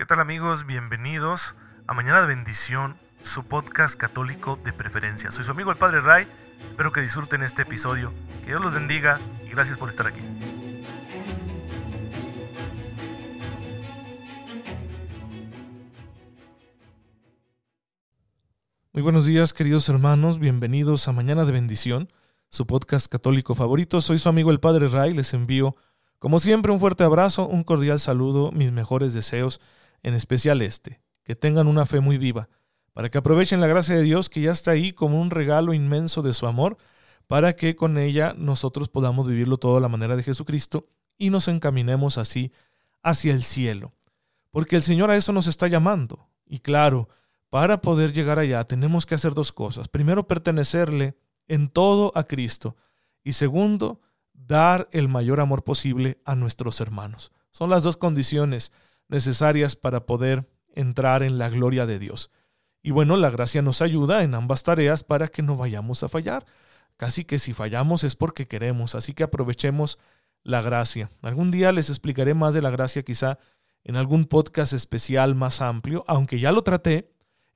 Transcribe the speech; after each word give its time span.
¿Qué 0.00 0.06
tal 0.06 0.18
amigos? 0.18 0.64
Bienvenidos 0.64 1.42
a 1.86 1.92
Mañana 1.92 2.22
de 2.22 2.28
Bendición, 2.28 2.96
su 3.22 3.44
podcast 3.44 3.94
católico 3.96 4.58
de 4.64 4.72
preferencia. 4.72 5.30
Soy 5.30 5.44
su 5.44 5.50
amigo 5.50 5.70
el 5.70 5.76
Padre 5.76 6.00
Ray, 6.00 6.26
espero 6.70 6.90
que 6.90 7.02
disfruten 7.02 7.42
este 7.42 7.62
episodio, 7.62 8.10
que 8.40 8.46
Dios 8.46 8.62
los 8.62 8.72
bendiga 8.72 9.20
y 9.44 9.50
gracias 9.50 9.76
por 9.76 9.90
estar 9.90 10.06
aquí. 10.06 10.22
Muy 18.94 19.02
buenos 19.02 19.26
días 19.26 19.52
queridos 19.52 19.86
hermanos, 19.90 20.38
bienvenidos 20.38 21.08
a 21.08 21.12
Mañana 21.12 21.44
de 21.44 21.52
Bendición, 21.52 22.08
su 22.48 22.66
podcast 22.66 23.12
católico 23.12 23.54
favorito. 23.54 24.00
Soy 24.00 24.18
su 24.18 24.30
amigo 24.30 24.50
el 24.50 24.60
Padre 24.60 24.88
Ray, 24.88 25.12
les 25.12 25.34
envío 25.34 25.76
como 26.18 26.38
siempre 26.38 26.72
un 26.72 26.80
fuerte 26.80 27.04
abrazo, 27.04 27.46
un 27.46 27.64
cordial 27.64 27.98
saludo, 27.98 28.50
mis 28.50 28.72
mejores 28.72 29.12
deseos 29.12 29.60
en 30.02 30.14
especial 30.14 30.62
este, 30.62 31.00
que 31.24 31.36
tengan 31.36 31.66
una 31.66 31.86
fe 31.86 32.00
muy 32.00 32.18
viva, 32.18 32.48
para 32.92 33.10
que 33.10 33.18
aprovechen 33.18 33.60
la 33.60 33.66
gracia 33.66 33.96
de 33.96 34.02
Dios 34.02 34.28
que 34.28 34.40
ya 34.40 34.50
está 34.50 34.72
ahí 34.72 34.92
como 34.92 35.20
un 35.20 35.30
regalo 35.30 35.74
inmenso 35.74 36.22
de 36.22 36.32
su 36.32 36.46
amor, 36.46 36.76
para 37.26 37.54
que 37.54 37.76
con 37.76 37.96
ella 37.98 38.34
nosotros 38.36 38.88
podamos 38.88 39.28
vivirlo 39.28 39.56
todo 39.56 39.76
a 39.76 39.80
la 39.80 39.88
manera 39.88 40.16
de 40.16 40.22
Jesucristo 40.22 40.88
y 41.16 41.30
nos 41.30 41.46
encaminemos 41.48 42.18
así 42.18 42.52
hacia 43.02 43.32
el 43.32 43.42
cielo. 43.42 43.92
Porque 44.50 44.76
el 44.76 44.82
Señor 44.82 45.10
a 45.10 45.16
eso 45.16 45.32
nos 45.32 45.46
está 45.46 45.68
llamando. 45.68 46.28
Y 46.44 46.58
claro, 46.58 47.08
para 47.48 47.80
poder 47.80 48.12
llegar 48.12 48.38
allá 48.38 48.64
tenemos 48.64 49.06
que 49.06 49.14
hacer 49.14 49.34
dos 49.34 49.52
cosas. 49.52 49.88
Primero, 49.88 50.26
pertenecerle 50.26 51.16
en 51.46 51.68
todo 51.68 52.10
a 52.16 52.24
Cristo. 52.24 52.76
Y 53.22 53.32
segundo, 53.32 54.00
dar 54.32 54.88
el 54.90 55.08
mayor 55.08 55.40
amor 55.40 55.62
posible 55.62 56.20
a 56.24 56.34
nuestros 56.34 56.80
hermanos. 56.80 57.32
Son 57.52 57.70
las 57.70 57.82
dos 57.82 57.96
condiciones 57.96 58.72
necesarias 59.10 59.76
para 59.76 60.06
poder 60.06 60.48
entrar 60.74 61.22
en 61.22 61.38
la 61.38 61.50
gloria 61.50 61.86
de 61.86 61.98
Dios. 61.98 62.30
Y 62.82 62.92
bueno, 62.92 63.16
la 63.16 63.30
gracia 63.30 63.60
nos 63.60 63.82
ayuda 63.82 64.22
en 64.22 64.34
ambas 64.34 64.62
tareas 64.62 65.04
para 65.04 65.28
que 65.28 65.42
no 65.42 65.56
vayamos 65.56 66.02
a 66.02 66.08
fallar. 66.08 66.46
Casi 66.96 67.24
que 67.24 67.38
si 67.38 67.52
fallamos 67.52 68.04
es 68.04 68.16
porque 68.16 68.46
queremos, 68.46 68.94
así 68.94 69.12
que 69.12 69.22
aprovechemos 69.22 69.98
la 70.42 70.62
gracia. 70.62 71.10
Algún 71.22 71.50
día 71.50 71.72
les 71.72 71.90
explicaré 71.90 72.34
más 72.34 72.54
de 72.54 72.62
la 72.62 72.70
gracia 72.70 73.02
quizá 73.02 73.38
en 73.84 73.96
algún 73.96 74.24
podcast 74.24 74.72
especial 74.72 75.34
más 75.34 75.60
amplio, 75.60 76.04
aunque 76.06 76.38
ya 76.38 76.52
lo 76.52 76.62
traté 76.62 77.10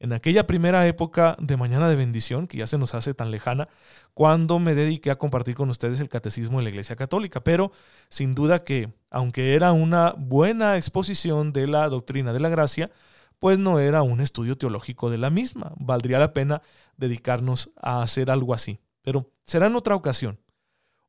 en 0.04 0.12
aquella 0.12 0.46
primera 0.46 0.86
época 0.86 1.34
de 1.40 1.56
Mañana 1.56 1.88
de 1.88 1.96
Bendición, 1.96 2.46
que 2.46 2.58
ya 2.58 2.66
se 2.66 2.76
nos 2.76 2.94
hace 2.94 3.14
tan 3.14 3.30
lejana, 3.30 3.68
cuando 4.12 4.58
me 4.58 4.74
dediqué 4.74 5.10
a 5.10 5.16
compartir 5.16 5.54
con 5.54 5.70
ustedes 5.70 5.98
el 5.98 6.10
catecismo 6.10 6.58
de 6.58 6.64
la 6.64 6.68
Iglesia 6.68 6.94
Católica. 6.94 7.42
Pero 7.42 7.72
sin 8.10 8.34
duda 8.34 8.64
que, 8.64 8.92
aunque 9.08 9.54
era 9.54 9.72
una 9.72 10.14
buena 10.18 10.76
exposición 10.76 11.54
de 11.54 11.68
la 11.68 11.88
doctrina 11.88 12.34
de 12.34 12.40
la 12.40 12.50
gracia, 12.50 12.90
pues 13.38 13.58
no 13.58 13.78
era 13.78 14.02
un 14.02 14.20
estudio 14.20 14.58
teológico 14.58 15.08
de 15.08 15.16
la 15.16 15.30
misma. 15.30 15.72
Valdría 15.78 16.18
la 16.18 16.34
pena 16.34 16.60
dedicarnos 16.98 17.70
a 17.80 18.02
hacer 18.02 18.30
algo 18.30 18.52
así. 18.52 18.78
Pero 19.00 19.30
será 19.46 19.68
en 19.68 19.74
otra 19.74 19.94
ocasión. 19.94 20.38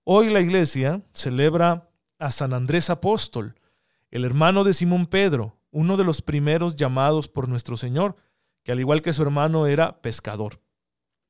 Hoy 0.06 0.32
la 0.32 0.40
Iglesia 0.40 1.02
celebra 1.14 1.90
a 2.18 2.32
San 2.32 2.54
Andrés 2.54 2.90
Apóstol, 2.90 3.56
el 4.10 4.24
hermano 4.24 4.64
de 4.64 4.74
Simón 4.74 5.06
Pedro, 5.06 5.58
uno 5.72 5.98
de 5.98 6.06
los 6.06 6.22
primeros 6.22 6.78
llamados 6.78 7.28
por 7.28 7.50
nuestro 7.50 7.76
Señor, 7.76 8.16
que 8.66 8.72
al 8.72 8.80
igual 8.80 9.04
que 9.04 9.14
su 9.14 9.22
hermano 9.22 9.68
era 9.68 10.02
pescador. 10.02 10.60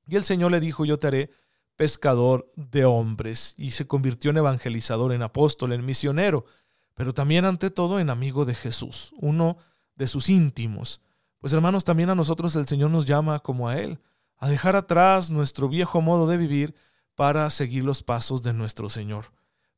Y 0.07 0.15
el 0.15 0.23
Señor 0.23 0.51
le 0.51 0.61
dijo, 0.61 0.85
yo 0.85 0.97
te 0.97 1.07
haré 1.07 1.31
pescador 1.75 2.49
de 2.55 2.85
hombres, 2.85 3.53
y 3.57 3.71
se 3.71 3.85
convirtió 3.85 4.31
en 4.31 4.37
evangelizador, 4.37 5.11
en 5.11 5.21
apóstol, 5.21 5.73
en 5.73 5.85
misionero, 5.85 6.45
pero 6.93 7.13
también 7.13 7.43
ante 7.43 7.69
todo 7.69 7.99
en 7.99 8.09
amigo 8.09 8.45
de 8.45 8.55
Jesús, 8.55 9.13
uno 9.17 9.57
de 9.95 10.07
sus 10.07 10.29
íntimos. 10.29 11.01
Pues 11.39 11.51
hermanos, 11.51 11.83
también 11.83 12.09
a 12.09 12.15
nosotros 12.15 12.55
el 12.55 12.67
Señor 12.67 12.89
nos 12.89 13.05
llama 13.05 13.39
como 13.39 13.67
a 13.67 13.77
Él, 13.81 13.99
a 14.37 14.47
dejar 14.47 14.77
atrás 14.77 15.29
nuestro 15.29 15.67
viejo 15.67 15.99
modo 15.99 16.27
de 16.27 16.37
vivir 16.37 16.73
para 17.15 17.49
seguir 17.49 17.83
los 17.83 18.01
pasos 18.01 18.43
de 18.43 18.53
nuestro 18.53 18.87
Señor, 18.87 19.33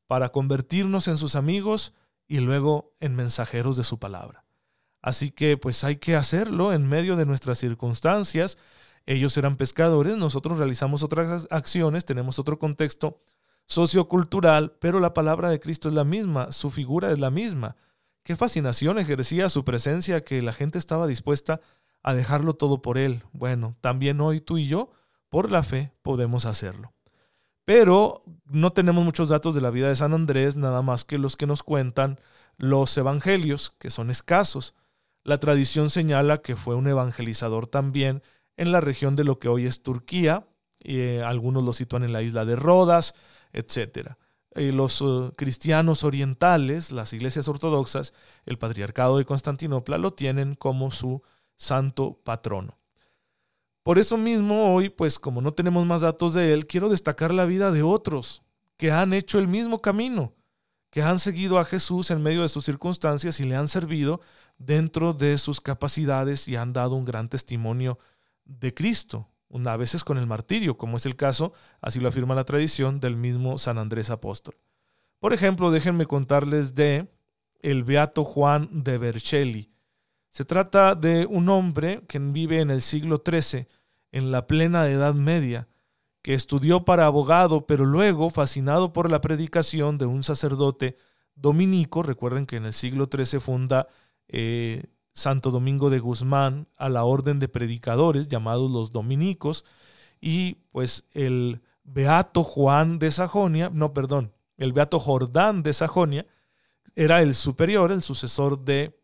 para 0.06 0.28
convertirnos 0.28 1.08
en 1.08 1.16
sus 1.16 1.34
amigos 1.34 1.92
y 2.28 2.38
luego 2.38 2.94
en 3.00 3.16
mensajeros 3.16 3.76
de 3.76 3.82
su 3.82 3.98
palabra. 3.98 4.44
Así 5.02 5.30
que 5.30 5.56
pues 5.56 5.84
hay 5.84 5.96
que 5.96 6.16
hacerlo 6.16 6.72
en 6.72 6.88
medio 6.88 7.16
de 7.16 7.26
nuestras 7.26 7.58
circunstancias. 7.58 8.58
Ellos 9.06 9.36
eran 9.36 9.56
pescadores, 9.56 10.16
nosotros 10.16 10.58
realizamos 10.58 11.02
otras 11.02 11.46
acciones, 11.50 12.04
tenemos 12.04 12.38
otro 12.38 12.58
contexto 12.58 13.20
sociocultural, 13.66 14.72
pero 14.80 14.98
la 14.98 15.14
palabra 15.14 15.50
de 15.50 15.60
Cristo 15.60 15.88
es 15.88 15.94
la 15.94 16.04
misma, 16.04 16.52
su 16.52 16.70
figura 16.70 17.12
es 17.12 17.18
la 17.18 17.30
misma. 17.30 17.76
Qué 18.22 18.36
fascinación 18.36 18.98
ejercía 18.98 19.48
su 19.48 19.64
presencia 19.64 20.24
que 20.24 20.42
la 20.42 20.52
gente 20.52 20.78
estaba 20.78 21.06
dispuesta 21.06 21.60
a 22.02 22.14
dejarlo 22.14 22.54
todo 22.54 22.82
por 22.82 22.98
él. 22.98 23.22
Bueno, 23.32 23.76
también 23.80 24.20
hoy 24.20 24.40
tú 24.40 24.58
y 24.58 24.66
yo, 24.66 24.90
por 25.28 25.50
la 25.50 25.62
fe, 25.62 25.92
podemos 26.02 26.46
hacerlo. 26.46 26.92
Pero 27.64 28.22
no 28.46 28.72
tenemos 28.72 29.04
muchos 29.04 29.28
datos 29.28 29.54
de 29.54 29.60
la 29.60 29.70
vida 29.70 29.88
de 29.88 29.96
San 29.96 30.14
Andrés, 30.14 30.56
nada 30.56 30.80
más 30.80 31.04
que 31.04 31.18
los 31.18 31.36
que 31.36 31.46
nos 31.46 31.62
cuentan 31.62 32.18
los 32.56 32.96
evangelios, 32.96 33.74
que 33.78 33.90
son 33.90 34.10
escasos. 34.10 34.74
La 35.24 35.38
tradición 35.38 35.90
señala 35.90 36.38
que 36.38 36.56
fue 36.56 36.74
un 36.74 36.88
evangelizador 36.88 37.66
también 37.66 38.22
en 38.56 38.72
la 38.72 38.80
región 38.80 39.16
de 39.16 39.24
lo 39.24 39.38
que 39.38 39.48
hoy 39.48 39.66
es 39.66 39.82
Turquía, 39.82 40.46
y, 40.80 40.98
eh, 40.98 41.22
algunos 41.22 41.64
lo 41.64 41.72
sitúan 41.72 42.04
en 42.04 42.12
la 42.12 42.22
isla 42.22 42.44
de 42.44 42.56
Rodas, 42.56 43.14
etc. 43.52 44.16
Los 44.54 45.02
eh, 45.02 45.30
cristianos 45.36 46.04
orientales, 46.04 46.92
las 46.92 47.12
iglesias 47.12 47.48
ortodoxas, 47.48 48.14
el 48.46 48.58
patriarcado 48.58 49.18
de 49.18 49.24
Constantinopla 49.24 49.98
lo 49.98 50.12
tienen 50.12 50.54
como 50.54 50.90
su 50.90 51.22
santo 51.56 52.20
patrono. 52.24 52.78
Por 53.82 53.98
eso 53.98 54.16
mismo 54.16 54.74
hoy, 54.74 54.90
pues 54.90 55.18
como 55.18 55.40
no 55.40 55.52
tenemos 55.52 55.86
más 55.86 56.02
datos 56.02 56.34
de 56.34 56.52
él, 56.52 56.66
quiero 56.66 56.88
destacar 56.88 57.32
la 57.32 57.46
vida 57.46 57.72
de 57.72 57.82
otros 57.82 58.42
que 58.76 58.90
han 58.90 59.12
hecho 59.12 59.38
el 59.38 59.48
mismo 59.48 59.80
camino, 59.80 60.34
que 60.90 61.02
han 61.02 61.18
seguido 61.18 61.58
a 61.58 61.64
Jesús 61.64 62.10
en 62.10 62.22
medio 62.22 62.42
de 62.42 62.48
sus 62.48 62.64
circunstancias 62.64 63.40
y 63.40 63.44
le 63.44 63.56
han 63.56 63.68
servido 63.68 64.20
dentro 64.56 65.12
de 65.12 65.36
sus 65.38 65.60
capacidades 65.60 66.48
y 66.48 66.56
han 66.56 66.72
dado 66.72 66.96
un 66.96 67.04
gran 67.04 67.28
testimonio 67.28 67.98
de 68.44 68.72
Cristo, 68.72 69.28
a 69.66 69.76
veces 69.76 70.04
con 70.04 70.18
el 70.18 70.26
martirio, 70.26 70.76
como 70.76 70.96
es 70.96 71.06
el 71.06 71.16
caso, 71.16 71.52
así 71.80 72.00
lo 72.00 72.08
afirma 72.08 72.34
la 72.34 72.44
tradición, 72.44 73.00
del 73.00 73.16
mismo 73.16 73.58
San 73.58 73.78
Andrés 73.78 74.10
Apóstol. 74.10 74.56
Por 75.18 75.32
ejemplo, 75.32 75.70
déjenme 75.70 76.06
contarles 76.06 76.74
de 76.74 77.08
el 77.60 77.84
beato 77.84 78.24
Juan 78.24 78.68
de 78.84 78.98
Vercelli. 78.98 79.70
Se 80.30 80.44
trata 80.44 80.94
de 80.94 81.26
un 81.26 81.48
hombre 81.48 82.04
que 82.06 82.18
vive 82.18 82.60
en 82.60 82.70
el 82.70 82.82
siglo 82.82 83.22
XIII, 83.24 83.66
en 84.12 84.30
la 84.30 84.46
plena 84.46 84.88
Edad 84.88 85.14
Media, 85.14 85.68
estudió 86.34 86.84
para 86.84 87.06
abogado, 87.06 87.66
pero 87.66 87.86
luego, 87.86 88.30
fascinado 88.30 88.92
por 88.92 89.10
la 89.10 89.20
predicación 89.20 89.98
de 89.98 90.06
un 90.06 90.24
sacerdote 90.24 90.96
dominico, 91.34 92.02
recuerden 92.02 92.46
que 92.46 92.56
en 92.56 92.66
el 92.66 92.72
siglo 92.72 93.08
XIII 93.10 93.40
funda 93.40 93.88
eh, 94.28 94.84
Santo 95.14 95.50
Domingo 95.50 95.90
de 95.90 95.98
Guzmán 95.98 96.68
a 96.76 96.88
la 96.88 97.04
orden 97.04 97.38
de 97.38 97.48
predicadores 97.48 98.28
llamados 98.28 98.70
los 98.70 98.92
dominicos 98.92 99.64
y 100.20 100.56
pues 100.70 101.04
el 101.12 101.62
Beato 101.82 102.42
Juan 102.42 102.98
de 102.98 103.10
Sajonia, 103.10 103.70
no, 103.72 103.94
perdón, 103.94 104.32
el 104.56 104.72
Beato 104.72 104.98
Jordán 104.98 105.62
de 105.62 105.72
Sajonia 105.72 106.26
era 106.94 107.22
el 107.22 107.34
superior, 107.34 107.92
el 107.92 108.02
sucesor 108.02 108.64
de 108.64 109.00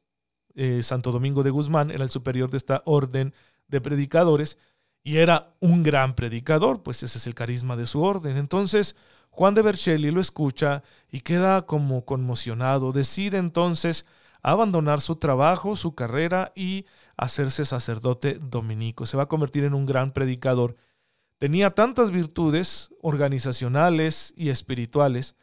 eh, 0.55 0.83
Santo 0.83 1.11
Domingo 1.11 1.43
de 1.43 1.51
Guzmán, 1.51 1.91
era 1.91 2.05
el 2.05 2.11
superior 2.11 2.51
de 2.51 2.59
esta 2.59 2.83
orden 2.85 3.33
de 3.69 3.81
predicadores 3.81 4.59
y 5.05 5.19
era 5.19 5.55
un 5.61 5.83
gran 5.83 6.15
predicador, 6.15 6.83
pues 6.83 7.03
ese 7.03 7.19
es 7.19 7.27
el 7.27 7.35
carisma 7.35 7.77
de 7.77 7.87
su 7.87 8.03
orden. 8.03 8.39
Entonces 8.39 8.97
Juan 9.29 9.53
de 9.55 9.63
Berchelli 9.63 10.11
lo 10.11 10.21
escucha 10.21 10.83
y 11.13 11.21
queda 11.21 11.67
como 11.67 12.05
conmocionado, 12.05 12.91
decide 12.91 13.37
entonces 13.37 14.07
abandonar 14.43 15.01
su 15.01 15.17
trabajo, 15.17 15.77
su 15.77 15.95
carrera 15.95 16.53
y 16.55 16.87
hacerse 17.17 17.65
sacerdote 17.65 18.39
dominico. 18.41 19.07
Se 19.07 19.17
va 19.17 19.25
a 19.25 19.29
convertir 19.29 19.65
en 19.65 19.75
un 19.75 19.87
gran 19.87 20.13
predicador. 20.13 20.77
Tenía 21.39 21.71
tantas 21.71 22.11
virtudes 22.11 22.91
organizacionales 23.03 24.33
y 24.37 24.49
espirituales 24.49 25.37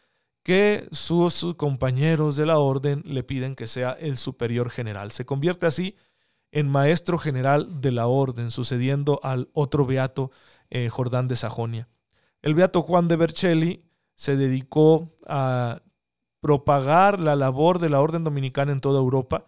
que 0.43 0.87
sus 0.91 1.53
compañeros 1.55 2.35
de 2.35 2.45
la 2.47 2.57
orden 2.57 3.03
le 3.05 3.23
piden 3.23 3.55
que 3.55 3.67
sea 3.67 3.91
el 3.91 4.17
superior 4.17 4.69
general. 4.69 5.11
Se 5.11 5.25
convierte 5.25 5.67
así 5.67 5.95
maestro 6.63 7.17
general 7.17 7.81
de 7.81 7.91
la 7.91 8.07
orden, 8.07 8.51
sucediendo 8.51 9.19
al 9.23 9.49
otro 9.53 9.85
beato 9.85 10.31
eh, 10.69 10.89
Jordán 10.89 11.27
de 11.27 11.35
Sajonia. 11.35 11.87
El 12.41 12.55
beato 12.55 12.81
Juan 12.81 13.07
de 13.07 13.15
Bercelli 13.15 13.83
se 14.15 14.35
dedicó 14.35 15.13
a 15.27 15.81
propagar 16.41 17.19
la 17.19 17.35
labor 17.35 17.79
de 17.79 17.89
la 17.89 18.01
orden 18.01 18.23
dominicana 18.23 18.71
en 18.71 18.81
toda 18.81 18.99
Europa, 18.99 19.45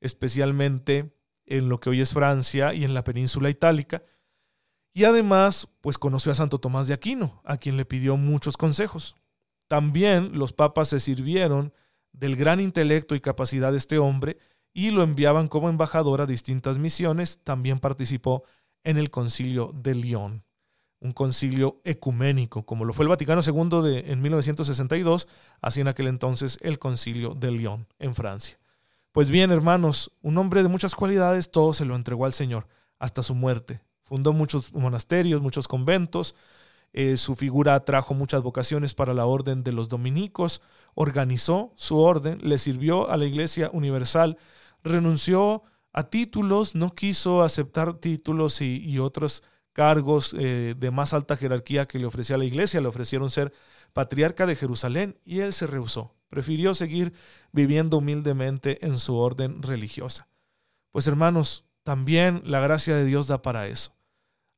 especialmente 0.00 1.12
en 1.44 1.68
lo 1.68 1.80
que 1.80 1.90
hoy 1.90 2.00
es 2.00 2.12
Francia 2.12 2.72
y 2.72 2.84
en 2.84 2.94
la 2.94 3.04
península 3.04 3.50
itálica. 3.50 4.02
Y 4.94 5.04
además, 5.04 5.68
pues 5.80 5.98
conoció 5.98 6.32
a 6.32 6.36
Santo 6.36 6.58
Tomás 6.58 6.88
de 6.88 6.94
Aquino, 6.94 7.42
a 7.44 7.58
quien 7.58 7.76
le 7.76 7.84
pidió 7.84 8.16
muchos 8.16 8.56
consejos. 8.56 9.16
También 9.68 10.38
los 10.38 10.52
papas 10.52 10.88
se 10.88 11.00
sirvieron 11.00 11.74
del 12.12 12.36
gran 12.36 12.60
intelecto 12.60 13.14
y 13.14 13.20
capacidad 13.20 13.72
de 13.72 13.78
este 13.78 13.98
hombre 13.98 14.38
y 14.76 14.90
lo 14.90 15.02
enviaban 15.02 15.48
como 15.48 15.70
embajador 15.70 16.20
a 16.20 16.26
distintas 16.26 16.76
misiones. 16.76 17.40
También 17.42 17.78
participó 17.78 18.44
en 18.84 18.98
el 18.98 19.10
concilio 19.10 19.72
de 19.74 19.94
Lyon, 19.94 20.44
un 21.00 21.12
concilio 21.12 21.80
ecuménico, 21.82 22.66
como 22.66 22.84
lo 22.84 22.92
fue 22.92 23.04
el 23.04 23.08
Vaticano 23.08 23.40
II 23.40 23.80
de, 23.82 24.12
en 24.12 24.20
1962, 24.20 25.28
así 25.62 25.80
en 25.80 25.88
aquel 25.88 26.08
entonces 26.08 26.58
el 26.60 26.78
concilio 26.78 27.34
de 27.34 27.52
Lyon 27.52 27.86
en 27.98 28.14
Francia. 28.14 28.58
Pues 29.12 29.30
bien, 29.30 29.50
hermanos, 29.50 30.12
un 30.20 30.36
hombre 30.36 30.62
de 30.62 30.68
muchas 30.68 30.94
cualidades, 30.94 31.50
todo 31.50 31.72
se 31.72 31.86
lo 31.86 31.96
entregó 31.96 32.26
al 32.26 32.34
Señor 32.34 32.66
hasta 32.98 33.22
su 33.22 33.34
muerte. 33.34 33.80
Fundó 34.02 34.34
muchos 34.34 34.74
monasterios, 34.74 35.40
muchos 35.40 35.68
conventos, 35.68 36.34
eh, 36.92 37.16
su 37.16 37.34
figura 37.34 37.74
atrajo 37.74 38.12
muchas 38.12 38.42
vocaciones 38.42 38.94
para 38.94 39.14
la 39.14 39.24
orden 39.24 39.62
de 39.62 39.72
los 39.72 39.88
dominicos, 39.88 40.60
organizó 40.94 41.72
su 41.76 41.98
orden, 41.98 42.40
le 42.42 42.58
sirvió 42.58 43.08
a 43.10 43.16
la 43.16 43.24
Iglesia 43.24 43.70
Universal, 43.72 44.36
renunció 44.82 45.62
a 45.92 46.04
títulos, 46.04 46.74
no 46.74 46.94
quiso 46.94 47.42
aceptar 47.42 47.94
títulos 47.94 48.60
y, 48.60 48.98
otros 48.98 49.42
cargos 49.72 50.34
eh, 50.38 50.74
de 50.76 50.90
más 50.90 51.14
alta 51.14 51.36
jerarquía 51.36 51.86
que 51.86 51.98
le 51.98 52.06
ofrecía 52.06 52.38
la 52.38 52.44
Iglesia, 52.44 52.80
le 52.80 52.88
ofrecieron 52.88 53.30
ser 53.30 53.52
patriarca 53.92 54.46
de 54.46 54.56
Jerusalén 54.56 55.18
y 55.24 55.40
él 55.40 55.52
se 55.52 55.66
rehusó, 55.66 56.14
prefirió 56.28 56.74
seguir 56.74 57.12
viviendo 57.52 57.98
humildemente 57.98 58.84
en 58.86 58.98
su 58.98 59.16
orden 59.16 59.62
religiosa. 59.62 60.28
Pues 60.92 61.06
hermanos, 61.06 61.64
también 61.82 62.42
la 62.44 62.60
gracia 62.60 62.96
de 62.96 63.04
Dios 63.04 63.26
da 63.26 63.42
para 63.42 63.68
eso. 63.68 63.96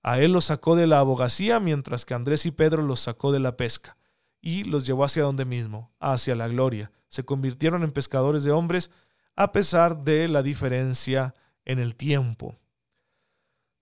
A 0.03 0.21
él 0.21 0.33
los 0.33 0.47
sacó 0.47 0.77
de 0.77 0.87
la 0.87 1.01
abogacía, 1.01 1.61
mientras 1.61 2.05
que 2.05 2.15
Andrés 2.15 2.47
y 2.47 2.51
Pedro 2.51 2.83
los 2.83 3.01
sacó 3.01 3.33
de 3.33 3.41
la 3.41 3.57
pesca, 3.57 3.97
y 4.41 4.65
los 4.65 4.87
llevó 4.87 5.05
hacia 5.05 5.25
donde 5.25 5.45
mismo, 5.45 5.93
hacia 6.01 6.35
la 6.35 6.49
gloria. 6.49 6.91
Se 7.09 7.25
convirtieron 7.25 7.83
en 7.83 7.93
pescadores 7.93 8.45
de 8.45 8.53
hombres, 8.53 8.91
a 9.39 9.53
pesar 9.53 10.03
de 10.03 10.27
la 10.27 10.43
diferencia 10.43 11.33
en 11.65 11.79
el 11.79 11.95
tiempo. 11.95 12.57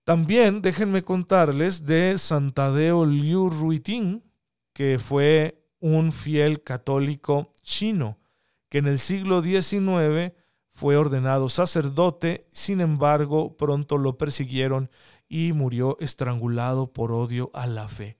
También 0.03 0.61
déjenme 0.61 1.03
contarles 1.03 1.83
de 1.87 2.15
Santadeo 2.19 3.07
Liu 3.07 3.49
Ruitín, 3.49 4.23
que 4.71 4.99
fue 4.99 5.65
un 5.79 6.11
fiel 6.11 6.61
católico 6.61 7.51
chino, 7.63 8.19
que 8.69 8.77
en 8.77 8.85
el 8.85 8.99
siglo 8.99 9.41
XIX 9.41 10.33
fue 10.69 10.95
ordenado 10.95 11.49
sacerdote, 11.49 12.45
sin 12.51 12.79
embargo 12.79 13.57
pronto 13.57 13.97
lo 13.97 14.15
persiguieron 14.15 14.91
y 15.27 15.53
murió 15.53 15.97
estrangulado 15.99 16.93
por 16.93 17.11
odio 17.11 17.49
a 17.55 17.65
la 17.65 17.87
fe. 17.87 18.19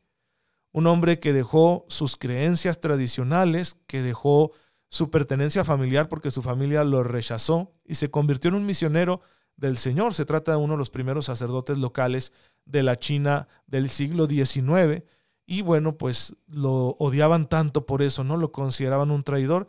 Un 0.71 0.87
hombre 0.87 1.19
que 1.19 1.33
dejó 1.33 1.85
sus 1.87 2.17
creencias 2.17 2.81
tradicionales, 2.81 3.77
que 3.85 4.01
dejó 4.01 4.53
su 4.89 5.11
pertenencia 5.11 5.63
familiar 5.63 6.09
porque 6.09 6.31
su 6.31 6.41
familia 6.41 6.83
lo 6.83 7.03
rechazó 7.03 7.73
y 7.85 7.95
se 7.95 8.09
convirtió 8.09 8.49
en 8.49 8.55
un 8.55 8.65
misionero 8.65 9.21
del 9.55 9.77
Señor. 9.77 10.13
Se 10.13 10.25
trata 10.25 10.51
de 10.51 10.57
uno 10.57 10.73
de 10.73 10.77
los 10.79 10.89
primeros 10.89 11.25
sacerdotes 11.25 11.77
locales 11.77 12.31
de 12.65 12.83
la 12.83 12.95
China 12.95 13.47
del 13.65 13.89
siglo 13.89 14.27
XIX 14.27 15.03
y 15.45 15.61
bueno, 15.61 15.97
pues 15.97 16.35
lo 16.47 16.95
odiaban 16.99 17.47
tanto 17.47 17.85
por 17.85 18.01
eso, 18.01 18.23
¿no? 18.23 18.37
Lo 18.37 18.51
consideraban 18.51 19.11
un 19.11 19.23
traidor 19.23 19.67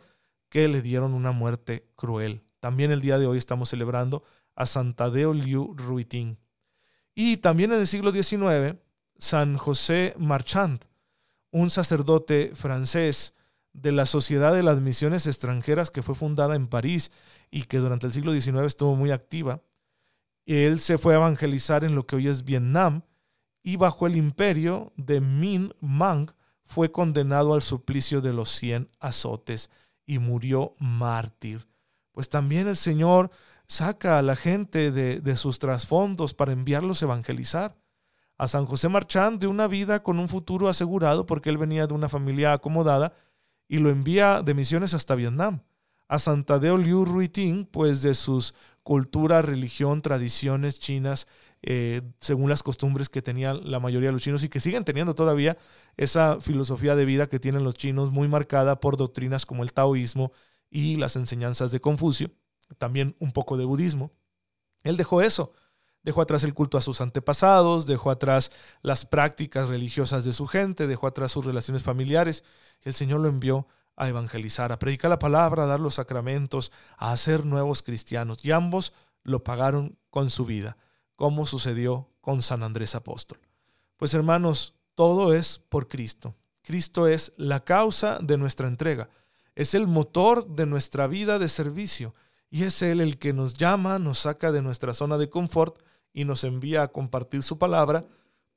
que 0.49 0.67
le 0.67 0.81
dieron 0.81 1.13
una 1.13 1.31
muerte 1.31 1.87
cruel. 1.95 2.43
También 2.59 2.91
el 2.91 3.01
día 3.01 3.17
de 3.17 3.27
hoy 3.27 3.37
estamos 3.37 3.69
celebrando 3.69 4.23
a 4.55 4.65
Santadeo 4.65 5.33
Liu 5.33 5.73
Ruitín. 5.77 6.37
Y 7.15 7.37
también 7.37 7.71
en 7.71 7.79
el 7.79 7.87
siglo 7.87 8.11
XIX, 8.11 8.77
San 9.17 9.57
José 9.57 10.13
Marchand, 10.17 10.85
un 11.51 11.69
sacerdote 11.69 12.51
francés 12.55 13.35
de 13.73 13.91
la 13.91 14.05
Sociedad 14.05 14.53
de 14.53 14.63
las 14.63 14.81
Misiones 14.81 15.27
Extranjeras 15.27 15.91
que 15.91 16.01
fue 16.01 16.15
fundada 16.15 16.55
en 16.55 16.67
París 16.67 17.11
y 17.51 17.63
que 17.63 17.77
durante 17.77 18.07
el 18.07 18.13
siglo 18.13 18.33
XIX 18.33 18.65
estuvo 18.65 18.95
muy 18.95 19.11
activa, 19.11 19.61
él 20.45 20.79
se 20.79 20.97
fue 20.97 21.13
a 21.13 21.17
evangelizar 21.17 21.83
en 21.83 21.95
lo 21.95 22.07
que 22.07 22.15
hoy 22.15 22.27
es 22.27 22.43
Vietnam 22.43 23.03
y 23.61 23.75
bajo 23.75 24.07
el 24.07 24.15
imperio 24.15 24.93
de 24.95 25.21
Minh 25.21 25.73
Mang 25.79 26.31
fue 26.65 26.91
condenado 26.91 27.53
al 27.53 27.61
suplicio 27.61 28.21
de 28.21 28.33
los 28.33 28.49
100 28.49 28.89
azotes 28.99 29.69
y 30.05 30.19
murió 30.19 30.75
mártir. 30.79 31.67
Pues 32.11 32.29
también 32.29 32.67
el 32.67 32.75
Señor 32.75 33.31
saca 33.67 34.17
a 34.17 34.21
la 34.21 34.35
gente 34.35 34.91
de, 34.91 35.35
sus 35.35 35.59
trasfondos 35.59 36.33
para 36.33 36.51
enviarlos 36.51 37.01
a 37.01 37.05
evangelizar. 37.05 37.77
A 38.37 38.47
San 38.47 38.65
José 38.65 38.89
Marchand 38.89 39.39
de 39.39 39.47
una 39.47 39.67
vida 39.67 40.01
con 40.01 40.17
un 40.17 40.27
futuro 40.29 40.69
asegurado 40.69 41.25
porque 41.25 41.49
él 41.49 41.57
venía 41.57 41.87
de 41.87 41.93
una 41.93 42.09
familia 42.09 42.53
acomodada 42.53 43.13
y 43.69 43.77
lo 43.77 43.89
envía 43.89 44.41
de 44.43 44.53
misiones 44.53 44.93
hasta 44.93 45.15
Vietnam. 45.15 45.61
A 46.09 46.19
Santadeo 46.19 46.77
Liu 46.77 47.05
Ruitín, 47.05 47.65
pues 47.65 48.01
de 48.01 48.13
sus 48.15 48.53
cultura, 48.83 49.41
religión, 49.41 50.01
tradiciones 50.01 50.79
chinas, 50.79 51.27
eh, 51.61 52.01
según 52.19 52.49
las 52.49 52.63
costumbres 52.63 53.07
que 53.07 53.21
tenían 53.21 53.69
la 53.71 53.79
mayoría 53.79 54.09
de 54.09 54.13
los 54.13 54.21
chinos 54.21 54.43
y 54.43 54.49
que 54.49 54.59
siguen 54.59 54.83
teniendo 54.83 55.15
todavía 55.15 55.57
esa 55.95 56.41
filosofía 56.41 56.95
de 56.95 57.05
vida 57.05 57.27
que 57.27 57.39
tienen 57.39 57.63
los 57.63 57.75
chinos 57.75 58.11
muy 58.11 58.27
marcada 58.27 58.79
por 58.79 58.97
doctrinas 58.97 59.45
como 59.45 59.63
el 59.63 59.71
taoísmo 59.71 60.31
y 60.69 60.97
las 60.97 61.15
enseñanzas 61.15 61.71
de 61.71 61.79
Confucio 61.79 62.31
también 62.77 63.15
un 63.19 63.31
poco 63.31 63.57
de 63.57 63.65
budismo. 63.65 64.11
Él 64.83 64.97
dejó 64.97 65.21
eso, 65.21 65.53
dejó 66.09 66.21
atrás 66.21 66.43
el 66.43 66.55
culto 66.55 66.75
a 66.75 66.81
sus 66.81 67.01
antepasados, 67.01 67.85
dejó 67.85 68.09
atrás 68.09 68.51
las 68.81 69.05
prácticas 69.05 69.67
religiosas 69.67 70.25
de 70.25 70.33
su 70.33 70.47
gente, 70.47 70.87
dejó 70.87 71.05
atrás 71.05 71.31
sus 71.31 71.45
relaciones 71.45 71.83
familiares. 71.83 72.43
El 72.81 72.95
Señor 72.95 73.19
lo 73.19 73.27
envió 73.27 73.67
a 73.95 74.09
evangelizar, 74.09 74.71
a 74.71 74.79
predicar 74.79 75.11
la 75.11 75.19
palabra, 75.19 75.63
a 75.65 75.67
dar 75.67 75.79
los 75.79 75.95
sacramentos, 75.95 76.71
a 76.97 77.11
hacer 77.11 77.45
nuevos 77.45 77.83
cristianos. 77.83 78.43
Y 78.43 78.49
ambos 78.49 78.91
lo 79.23 79.43
pagaron 79.43 79.99
con 80.09 80.31
su 80.31 80.45
vida, 80.45 80.77
como 81.15 81.45
sucedió 81.45 82.09
con 82.21 82.41
San 82.41 82.63
Andrés 82.63 82.95
Apóstol. 82.95 83.39
Pues 83.95 84.15
hermanos, 84.15 84.73
todo 84.95 85.35
es 85.35 85.59
por 85.59 85.87
Cristo. 85.87 86.33
Cristo 86.63 87.05
es 87.05 87.33
la 87.37 87.63
causa 87.63 88.17
de 88.19 88.39
nuestra 88.39 88.67
entrega, 88.67 89.11
es 89.53 89.75
el 89.75 89.85
motor 89.85 90.47
de 90.47 90.65
nuestra 90.65 91.05
vida 91.05 91.37
de 91.37 91.49
servicio 91.49 92.15
y 92.49 92.63
es 92.63 92.81
Él 92.81 92.99
el 92.99 93.19
que 93.19 93.31
nos 93.31 93.53
llama, 93.53 93.99
nos 93.99 94.17
saca 94.17 94.51
de 94.51 94.63
nuestra 94.63 94.95
zona 94.95 95.19
de 95.19 95.29
confort 95.29 95.83
y 96.13 96.25
nos 96.25 96.43
envía 96.43 96.83
a 96.83 96.91
compartir 96.91 97.43
su 97.43 97.57
palabra, 97.57 98.05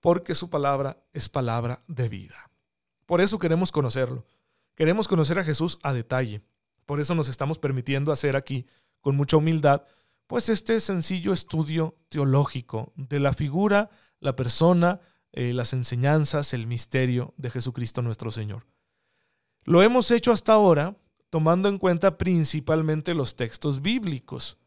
porque 0.00 0.34
su 0.34 0.50
palabra 0.50 1.02
es 1.12 1.28
palabra 1.28 1.82
de 1.86 2.08
vida. 2.08 2.50
Por 3.06 3.20
eso 3.20 3.38
queremos 3.38 3.72
conocerlo. 3.72 4.26
Queremos 4.74 5.06
conocer 5.06 5.38
a 5.38 5.44
Jesús 5.44 5.78
a 5.82 5.92
detalle. 5.92 6.42
Por 6.86 7.00
eso 7.00 7.14
nos 7.14 7.28
estamos 7.28 7.58
permitiendo 7.58 8.10
hacer 8.10 8.36
aquí, 8.36 8.66
con 9.00 9.16
mucha 9.16 9.36
humildad, 9.36 9.82
pues 10.26 10.48
este 10.48 10.80
sencillo 10.80 11.32
estudio 11.32 11.98
teológico 12.08 12.92
de 12.96 13.20
la 13.20 13.32
figura, 13.32 13.90
la 14.18 14.34
persona, 14.34 15.00
eh, 15.32 15.52
las 15.52 15.72
enseñanzas, 15.72 16.54
el 16.54 16.66
misterio 16.66 17.34
de 17.36 17.50
Jesucristo 17.50 18.02
nuestro 18.02 18.30
Señor. 18.30 18.66
Lo 19.64 19.82
hemos 19.82 20.10
hecho 20.10 20.32
hasta 20.32 20.54
ahora 20.54 20.96
tomando 21.30 21.68
en 21.68 21.78
cuenta 21.78 22.18
principalmente 22.18 23.14
los 23.14 23.36
textos 23.36 23.82
bíblicos 23.82 24.58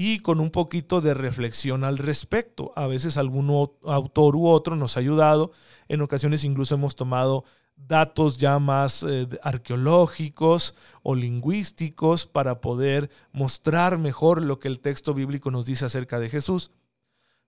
y 0.00 0.20
con 0.20 0.38
un 0.38 0.50
poquito 0.50 1.00
de 1.00 1.12
reflexión 1.12 1.82
al 1.82 1.98
respecto. 1.98 2.72
A 2.76 2.86
veces 2.86 3.18
algún 3.18 3.50
autor 3.82 4.36
u 4.36 4.46
otro 4.46 4.76
nos 4.76 4.96
ha 4.96 5.00
ayudado, 5.00 5.50
en 5.88 6.02
ocasiones 6.02 6.44
incluso 6.44 6.76
hemos 6.76 6.94
tomado 6.94 7.42
datos 7.74 8.38
ya 8.38 8.60
más 8.60 9.02
eh, 9.02 9.26
arqueológicos 9.42 10.76
o 11.02 11.16
lingüísticos 11.16 12.26
para 12.26 12.60
poder 12.60 13.10
mostrar 13.32 13.98
mejor 13.98 14.40
lo 14.40 14.60
que 14.60 14.68
el 14.68 14.78
texto 14.78 15.14
bíblico 15.14 15.50
nos 15.50 15.64
dice 15.64 15.86
acerca 15.86 16.20
de 16.20 16.28
Jesús. 16.28 16.70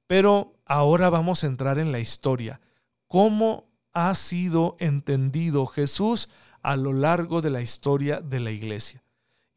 Pero 0.09 0.57
ahora 0.66 1.09
vamos 1.09 1.45
a 1.45 1.47
entrar 1.47 1.78
en 1.78 1.92
la 1.92 2.00
historia. 2.00 2.61
¿Cómo 3.07 3.71
ha 3.92 4.12
sido 4.16 4.75
entendido 4.80 5.66
Jesús 5.66 6.28
a 6.62 6.75
lo 6.76 6.92
largo 6.95 7.42
de 7.42 7.50
la 7.50 7.62
historia 7.62 8.21
de 8.21 8.40
la 8.40 8.50
iglesia. 8.50 9.04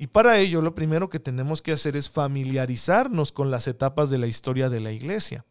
Y 0.03 0.07
para 0.07 0.38
ello 0.38 0.62
lo 0.62 0.75
primero 0.75 1.10
que 1.10 1.22
tenemos 1.22 1.62
que 1.62 1.72
hacer 1.72 1.95
es 1.95 2.10
familiarizarnos 2.10 3.31
con 3.31 3.51
las 3.51 3.69
etapas 3.69 4.10
de 4.10 4.17
la 4.17 4.27
historia 4.27 4.69
de 4.69 4.81
la 4.81 4.91
iglesia. 4.91 5.45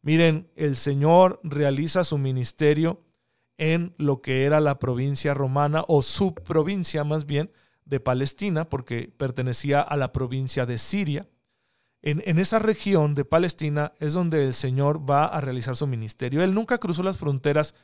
Miren, 0.00 0.50
el 0.56 0.76
Señor 0.76 1.38
realiza 1.42 2.02
su 2.02 2.16
ministerio 2.16 3.04
en 3.58 3.94
lo 3.98 4.22
que 4.22 4.44
era 4.44 4.58
la 4.60 4.78
provincia 4.78 5.34
romana 5.34 5.84
o 5.86 6.00
subprovincia 6.00 7.04
más 7.04 7.26
bien 7.26 7.52
de 7.84 8.00
Palestina, 8.00 8.70
porque 8.70 9.12
pertenecía 9.14 9.82
a 9.82 9.98
la 9.98 10.12
provincia 10.12 10.64
de 10.64 10.78
Siria. 10.78 11.28
En, 12.00 12.22
en, 12.24 12.38
esa 12.38 12.60
región 12.60 13.14
de 13.14 13.26
Palestina 13.26 13.92
es 14.00 14.14
donde 14.14 14.46
el 14.46 14.54
Señor 14.54 15.10
va 15.10 15.26
a 15.26 15.42
realizar 15.42 15.76
su 15.76 15.86
ministerio. 15.86 16.42
Él 16.42 16.54
nunca 16.54 16.78
cruzó 16.78 17.02
las 17.02 17.18
fronteras 17.18 17.74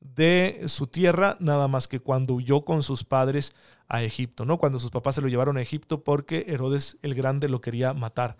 de 0.00 0.62
su 0.66 0.86
tierra, 0.86 1.36
nada 1.40 1.68
más 1.68 1.88
que 1.88 2.00
cuando 2.00 2.34
huyó 2.34 2.64
con 2.64 2.82
sus 2.82 3.04
padres 3.04 3.54
a 3.88 4.02
Egipto, 4.02 4.44
¿no? 4.44 4.58
Cuando 4.58 4.78
sus 4.78 4.90
papás 4.90 5.16
se 5.16 5.22
lo 5.22 5.28
llevaron 5.28 5.56
a 5.56 5.62
Egipto 5.62 6.04
porque 6.04 6.44
Herodes 6.48 6.98
el 7.02 7.14
Grande 7.14 7.48
lo 7.48 7.60
quería 7.60 7.94
matar. 7.94 8.36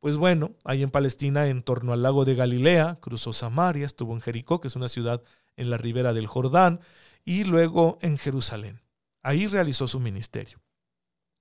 Pues 0.00 0.16
bueno, 0.16 0.56
ahí 0.64 0.82
en 0.82 0.90
Palestina, 0.90 1.46
en 1.46 1.62
torno 1.62 1.92
al 1.92 2.02
lago 2.02 2.24
de 2.24 2.34
Galilea, 2.34 2.98
cruzó 3.00 3.32
Samaria, 3.32 3.86
estuvo 3.86 4.14
en 4.14 4.20
Jericó, 4.20 4.60
que 4.60 4.68
es 4.68 4.76
una 4.76 4.88
ciudad 4.88 5.22
en 5.56 5.70
la 5.70 5.76
ribera 5.76 6.12
del 6.12 6.26
Jordán, 6.26 6.80
y 7.24 7.44
luego 7.44 7.98
en 8.02 8.18
Jerusalén. 8.18 8.82
Ahí 9.22 9.46
realizó 9.46 9.86
su 9.86 10.00
ministerio. 10.00 10.58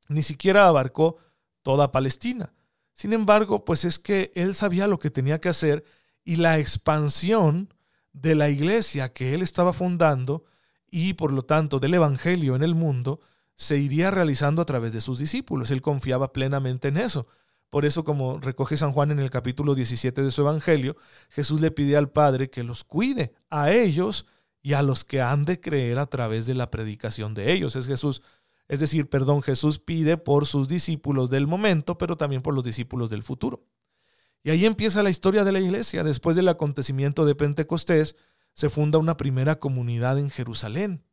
Ni 0.09 0.21
siquiera 0.21 0.67
abarcó 0.67 1.17
toda 1.63 1.91
Palestina. 1.91 2.53
Sin 2.93 3.13
embargo, 3.13 3.65
pues 3.65 3.85
es 3.85 3.97
que 3.97 4.31
él 4.35 4.53
sabía 4.53 4.87
lo 4.87 4.99
que 4.99 5.09
tenía 5.09 5.41
que 5.41 5.49
hacer 5.49 5.83
y 6.23 6.35
la 6.35 6.59
expansión 6.59 7.73
de 8.13 8.35
la 8.35 8.49
iglesia 8.49 9.13
que 9.13 9.33
él 9.33 9.41
estaba 9.41 9.73
fundando 9.73 10.45
y 10.89 11.13
por 11.13 11.31
lo 11.31 11.43
tanto 11.43 11.79
del 11.79 11.93
Evangelio 11.93 12.55
en 12.55 12.63
el 12.63 12.75
mundo 12.75 13.19
se 13.55 13.77
iría 13.77 14.11
realizando 14.11 14.61
a 14.61 14.65
través 14.65 14.93
de 14.93 15.01
sus 15.01 15.19
discípulos. 15.19 15.71
Él 15.71 15.81
confiaba 15.81 16.33
plenamente 16.33 16.89
en 16.89 16.97
eso. 16.97 17.27
Por 17.69 17.85
eso, 17.85 18.03
como 18.03 18.37
recoge 18.39 18.75
San 18.75 18.91
Juan 18.91 19.11
en 19.11 19.19
el 19.19 19.29
capítulo 19.29 19.75
17 19.75 20.23
de 20.23 20.31
su 20.31 20.41
Evangelio, 20.41 20.97
Jesús 21.29 21.61
le 21.61 21.71
pide 21.71 21.95
al 21.95 22.09
Padre 22.09 22.49
que 22.49 22.63
los 22.63 22.83
cuide 22.83 23.33
a 23.49 23.71
ellos 23.71 24.25
y 24.61 24.73
a 24.73 24.81
los 24.81 25.05
que 25.05 25.21
han 25.21 25.45
de 25.45 25.61
creer 25.61 25.97
a 25.97 26.07
través 26.07 26.45
de 26.45 26.53
la 26.53 26.69
predicación 26.69 27.33
de 27.33 27.53
ellos. 27.53 27.77
Es 27.77 27.87
Jesús, 27.87 28.21
es 28.67 28.81
decir, 28.81 29.09
perdón, 29.09 29.41
Jesús 29.41 29.79
pide 29.79 30.17
por 30.17 30.45
sus 30.45 30.67
discípulos 30.67 31.29
del 31.29 31.47
momento, 31.47 31.97
pero 31.97 32.17
también 32.17 32.41
por 32.41 32.53
los 32.53 32.63
discípulos 32.63 33.09
del 33.09 33.23
futuro. 33.23 33.63
Y 34.43 34.49
ahí 34.49 34.65
empieza 34.65 35.03
la 35.03 35.09
historia 35.09 35.43
de 35.43 35.51
la 35.51 35.59
iglesia. 35.59 36.03
Después 36.03 36.35
del 36.35 36.47
acontecimiento 36.47 37.25
de 37.25 37.35
Pentecostés, 37.35 38.15
se 38.53 38.69
funda 38.69 38.97
una 38.97 39.17
primera 39.17 39.59
comunidad 39.59 40.17
en 40.19 40.29
Jerusalén, 40.29 41.03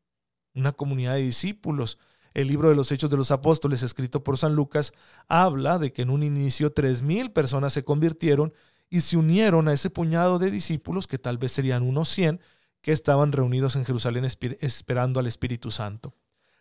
una 0.54 0.72
comunidad 0.72 1.14
de 1.14 1.22
discípulos. 1.22 1.98
El 2.34 2.48
libro 2.48 2.68
de 2.68 2.76
los 2.76 2.90
Hechos 2.92 3.10
de 3.10 3.16
los 3.16 3.30
Apóstoles, 3.30 3.82
escrito 3.82 4.24
por 4.24 4.38
San 4.38 4.54
Lucas, 4.54 4.92
habla 5.28 5.78
de 5.78 5.92
que 5.92 6.02
en 6.02 6.10
un 6.10 6.22
inicio 6.22 6.72
tres 6.72 7.02
mil 7.02 7.30
personas 7.30 7.72
se 7.72 7.84
convirtieron 7.84 8.52
y 8.90 9.00
se 9.00 9.16
unieron 9.16 9.68
a 9.68 9.72
ese 9.72 9.90
puñado 9.90 10.38
de 10.38 10.50
discípulos, 10.50 11.06
que 11.06 11.18
tal 11.18 11.36
vez 11.38 11.52
serían 11.52 11.82
unos 11.82 12.08
cien, 12.08 12.40
que 12.80 12.92
estaban 12.92 13.32
reunidos 13.32 13.76
en 13.76 13.84
Jerusalén 13.84 14.24
esperando 14.24 15.20
al 15.20 15.26
Espíritu 15.26 15.70
Santo. 15.70 16.14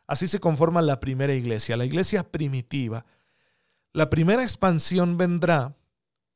Así 0.08 0.28
se 0.28 0.40
conforma 0.40 0.82
la 0.82 1.00
primera 1.00 1.34
iglesia, 1.34 1.78
la 1.78 1.86
iglesia 1.86 2.30
primitiva. 2.32 3.06
La 3.94 4.10
primera 4.10 4.44
expansión 4.44 5.18
vendrá 5.18 5.78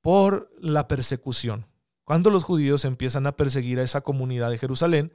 por 0.01 0.51
la 0.59 0.87
persecución. 0.87 1.67
Cuando 2.03 2.29
los 2.29 2.43
judíos 2.43 2.85
empiezan 2.85 3.27
a 3.27 3.35
perseguir 3.35 3.79
a 3.79 3.83
esa 3.83 4.01
comunidad 4.01 4.49
de 4.49 4.57
Jerusalén, 4.57 5.13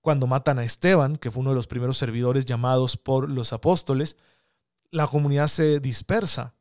cuando 0.00 0.26
matan 0.26 0.58
a 0.58 0.64
Esteban, 0.64 1.16
que 1.16 1.30
fue 1.30 1.40
uno 1.40 1.50
de 1.50 1.56
los 1.56 1.66
primeros 1.66 1.96
servidores 1.96 2.44
llamados 2.44 2.96
por 2.96 3.30
los 3.30 3.52
apóstoles, 3.52 4.16
la 4.90 5.06
comunidad 5.06 5.46
se 5.48 5.80
dispersa 5.80 6.54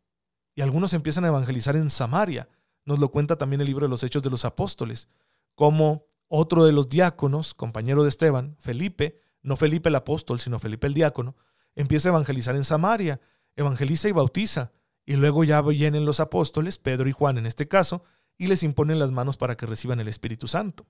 y 0.56 0.62
algunos 0.62 0.94
empiezan 0.94 1.26
a 1.26 1.30
evangelizar 1.30 1.76
en 1.76 1.90
Samaria. 1.90 2.50
Nos 2.86 3.00
lo 3.00 3.10
cuenta 3.10 3.38
también 3.38 3.62
el 3.62 3.68
libro 3.68 3.86
de 3.86 3.90
los 3.90 4.04
Hechos 4.04 4.24
de 4.24 4.30
los 4.30 4.46
Apóstoles, 4.46 5.10
como 5.56 6.06
otro 6.28 6.66
de 6.66 6.72
los 6.72 6.90
diáconos, 6.90 7.54
compañero 7.54 8.04
de 8.04 8.10
Esteban, 8.10 8.58
Felipe, 8.60 9.22
no 9.42 9.56
Felipe 9.56 9.90
el 9.90 9.96
apóstol, 9.96 10.40
sino 10.40 10.60
Felipe 10.60 10.88
el 10.88 10.94
diácono, 10.94 11.36
empieza 11.76 12.10
a 12.10 12.12
evangelizar 12.12 12.56
en 12.56 12.64
Samaria, 12.64 13.22
evangeliza 13.56 14.10
y 14.10 14.12
bautiza, 14.12 14.72
y 15.08 15.16
luego 15.16 15.46
ya 15.46 15.62
vienen 15.62 16.06
los 16.06 16.20
apóstoles, 16.20 16.78
Pedro 16.78 17.08
y 17.08 17.14
Juan 17.14 17.38
en 17.38 17.46
este 17.46 17.70
caso, 17.70 18.04
y 18.38 18.48
les 18.48 18.62
imponen 18.62 19.00
las 19.00 19.10
manos 19.10 19.38
para 19.38 19.56
que 19.56 19.66
reciban 19.66 20.02
el 20.02 20.10
Espíritu 20.10 20.48
Santo. 20.48 20.86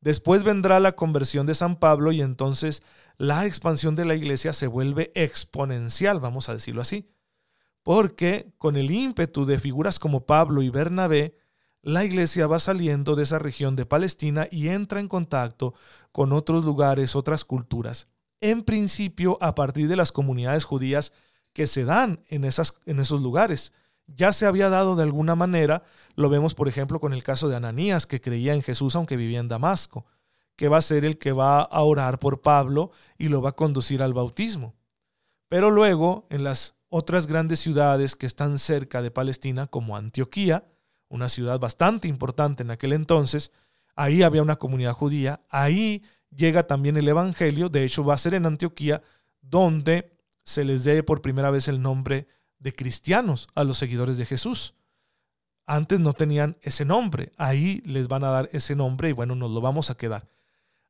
Después 0.00 0.44
vendrá 0.44 0.78
la 0.78 0.92
conversión 0.92 1.44
de 1.44 1.54
San 1.54 1.76
Pablo 1.76 2.12
y 2.12 2.22
entonces 2.22 2.84
la 3.18 3.44
expansión 3.44 3.96
de 3.96 4.04
la 4.04 4.14
iglesia 4.14 4.52
se 4.52 4.68
vuelve 4.68 5.10
exponencial, 5.16 6.20
vamos 6.20 6.48
a 6.48 6.54
decirlo 6.54 6.82
así, 6.82 7.10
porque 7.82 8.54
con 8.58 8.76
el 8.76 8.92
ímpetu 8.92 9.44
de 9.44 9.58
figuras 9.58 9.98
como 9.98 10.24
Pablo 10.24 10.62
y 10.62 10.70
Bernabé, 10.70 11.36
la 11.82 12.04
iglesia 12.04 12.46
va 12.46 12.60
saliendo 12.60 13.16
de 13.16 13.24
esa 13.24 13.40
región 13.40 13.74
de 13.74 13.86
Palestina 13.86 14.46
y 14.52 14.68
entra 14.68 15.00
en 15.00 15.08
contacto 15.08 15.74
con 16.12 16.32
otros 16.32 16.64
lugares, 16.64 17.16
otras 17.16 17.44
culturas. 17.44 18.06
En 18.40 18.62
principio, 18.62 19.36
a 19.40 19.56
partir 19.56 19.88
de 19.88 19.96
las 19.96 20.12
comunidades 20.12 20.64
judías 20.64 21.12
que 21.52 21.66
se 21.66 21.84
dan 21.84 22.24
en, 22.28 22.44
esas, 22.44 22.78
en 22.86 23.00
esos 23.00 23.20
lugares. 23.20 23.72
Ya 24.06 24.32
se 24.32 24.46
había 24.46 24.68
dado 24.68 24.96
de 24.96 25.02
alguna 25.02 25.34
manera, 25.34 25.84
lo 26.16 26.28
vemos 26.28 26.54
por 26.54 26.68
ejemplo 26.68 27.00
con 27.00 27.12
el 27.12 27.22
caso 27.22 27.48
de 27.48 27.56
Ananías, 27.56 28.06
que 28.06 28.20
creía 28.20 28.54
en 28.54 28.62
Jesús 28.62 28.96
aunque 28.96 29.16
vivía 29.16 29.40
en 29.40 29.48
Damasco, 29.48 30.06
que 30.56 30.68
va 30.68 30.78
a 30.78 30.82
ser 30.82 31.04
el 31.04 31.18
que 31.18 31.32
va 31.32 31.62
a 31.62 31.82
orar 31.82 32.18
por 32.18 32.42
Pablo 32.42 32.90
y 33.16 33.28
lo 33.28 33.40
va 33.40 33.50
a 33.50 33.56
conducir 33.56 34.02
al 34.02 34.12
bautismo. 34.12 34.74
Pero 35.48 35.70
luego, 35.70 36.26
en 36.30 36.44
las 36.44 36.76
otras 36.88 37.26
grandes 37.26 37.60
ciudades 37.60 38.16
que 38.16 38.26
están 38.26 38.58
cerca 38.58 39.02
de 39.02 39.10
Palestina, 39.10 39.66
como 39.66 39.96
Antioquía, 39.96 40.66
una 41.08 41.28
ciudad 41.28 41.58
bastante 41.58 42.08
importante 42.08 42.62
en 42.62 42.70
aquel 42.70 42.92
entonces, 42.92 43.52
ahí 43.94 44.22
había 44.22 44.42
una 44.42 44.56
comunidad 44.56 44.92
judía, 44.92 45.40
ahí 45.50 46.02
llega 46.30 46.66
también 46.66 46.96
el 46.96 47.08
Evangelio, 47.08 47.68
de 47.68 47.84
hecho 47.84 48.04
va 48.04 48.14
a 48.14 48.18
ser 48.18 48.34
en 48.34 48.46
Antioquía 48.46 49.02
donde 49.40 50.11
se 50.44 50.64
les 50.64 50.84
dé 50.84 51.02
por 51.02 51.22
primera 51.22 51.50
vez 51.50 51.68
el 51.68 51.82
nombre 51.82 52.26
de 52.58 52.72
cristianos 52.72 53.48
a 53.54 53.64
los 53.64 53.78
seguidores 53.78 54.18
de 54.18 54.24
Jesús. 54.24 54.74
Antes 55.66 56.00
no 56.00 56.12
tenían 56.12 56.56
ese 56.62 56.84
nombre, 56.84 57.32
ahí 57.36 57.82
les 57.84 58.08
van 58.08 58.24
a 58.24 58.30
dar 58.30 58.48
ese 58.52 58.74
nombre 58.74 59.08
y 59.08 59.12
bueno, 59.12 59.34
nos 59.34 59.50
lo 59.50 59.60
vamos 59.60 59.90
a 59.90 59.96
quedar. 59.96 60.28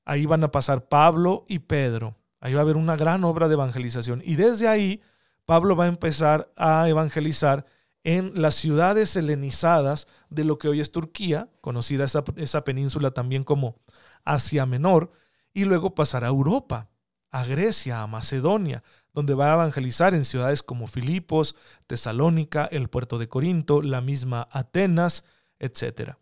Ahí 0.05 0.27
van 0.27 0.45
a 0.45 0.51
pasar 0.51 0.89
Pablo 0.89 1.45
y 1.49 1.61
Pedro, 1.61 2.17
ahí 2.41 2.55
va 2.55 2.61
a 2.61 2.63
haber 2.63 2.77
una 2.77 2.97
gran 2.97 3.25
obra 3.25 3.49
de 3.49 3.55
evangelización 3.55 4.23
y 4.25 4.37
desde 4.37 4.69
ahí 4.69 5.01
Pablo 5.45 5.77
va 5.77 5.85
a 5.85 5.89
empezar 5.89 6.53
a 6.57 6.89
evangelizar 6.89 7.67
en 8.05 8.33
las 8.35 8.55
ciudades 8.55 9.15
helenizadas 9.17 10.09
de 10.29 10.45
lo 10.45 10.59
que 10.59 10.69
hoy 10.69 10.81
es 10.81 10.91
Turquía, 10.91 11.51
conocida 11.61 12.05
esa, 12.05 12.25
esa 12.37 12.65
península 12.65 13.13
también 13.13 13.45
como 13.45 13.77
Asia 14.25 14.67
Menor, 14.67 15.13
y 15.55 15.65
luego 15.65 15.95
pasar 15.95 16.25
a 16.25 16.29
Europa, 16.29 16.89
a 17.33 17.45
Grecia, 17.45 18.03
a 18.03 18.07
Macedonia, 18.07 18.85
donde 19.15 19.35
va 19.35 19.51
a 19.51 19.55
evangelizar 19.55 20.15
en 20.15 20.25
ciudades 20.25 20.63
como 20.63 20.87
Filipos, 20.87 21.57
Tesalónica, 21.87 22.67
el 22.67 22.89
puerto 22.89 23.19
de 23.19 23.29
Corinto, 23.29 23.83
la 23.83 24.01
misma 24.01 24.49
Atenas, 24.53 25.25
etc. 25.59 26.13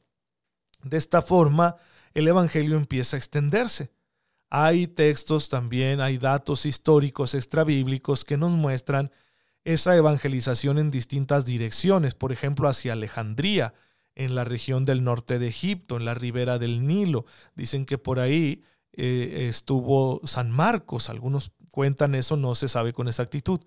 De 0.82 0.96
esta 0.96 1.20
forma, 1.20 1.76
el 2.14 2.28
Evangelio 2.28 2.76
empieza 2.76 3.16
a 3.16 3.18
extenderse. 3.18 3.92
Hay 4.50 4.86
textos 4.86 5.48
también, 5.48 6.00
hay 6.00 6.18
datos 6.18 6.64
históricos 6.64 7.34
extrabíblicos 7.34 8.24
que 8.24 8.36
nos 8.36 8.52
muestran 8.52 9.12
esa 9.64 9.96
evangelización 9.96 10.78
en 10.78 10.90
distintas 10.90 11.44
direcciones, 11.44 12.14
por 12.14 12.32
ejemplo, 12.32 12.68
hacia 12.68 12.94
Alejandría, 12.94 13.74
en 14.14 14.34
la 14.34 14.44
región 14.44 14.84
del 14.84 15.04
norte 15.04 15.38
de 15.38 15.48
Egipto, 15.48 15.96
en 15.96 16.04
la 16.04 16.14
ribera 16.14 16.58
del 16.58 16.86
Nilo. 16.86 17.26
Dicen 17.54 17.86
que 17.86 17.98
por 17.98 18.18
ahí 18.18 18.64
eh, 18.92 19.46
estuvo 19.48 20.20
San 20.24 20.50
Marcos, 20.50 21.10
algunos 21.10 21.52
cuentan 21.70 22.14
eso, 22.14 22.36
no 22.36 22.54
se 22.54 22.68
sabe 22.68 22.92
con 22.92 23.08
exactitud. 23.08 23.60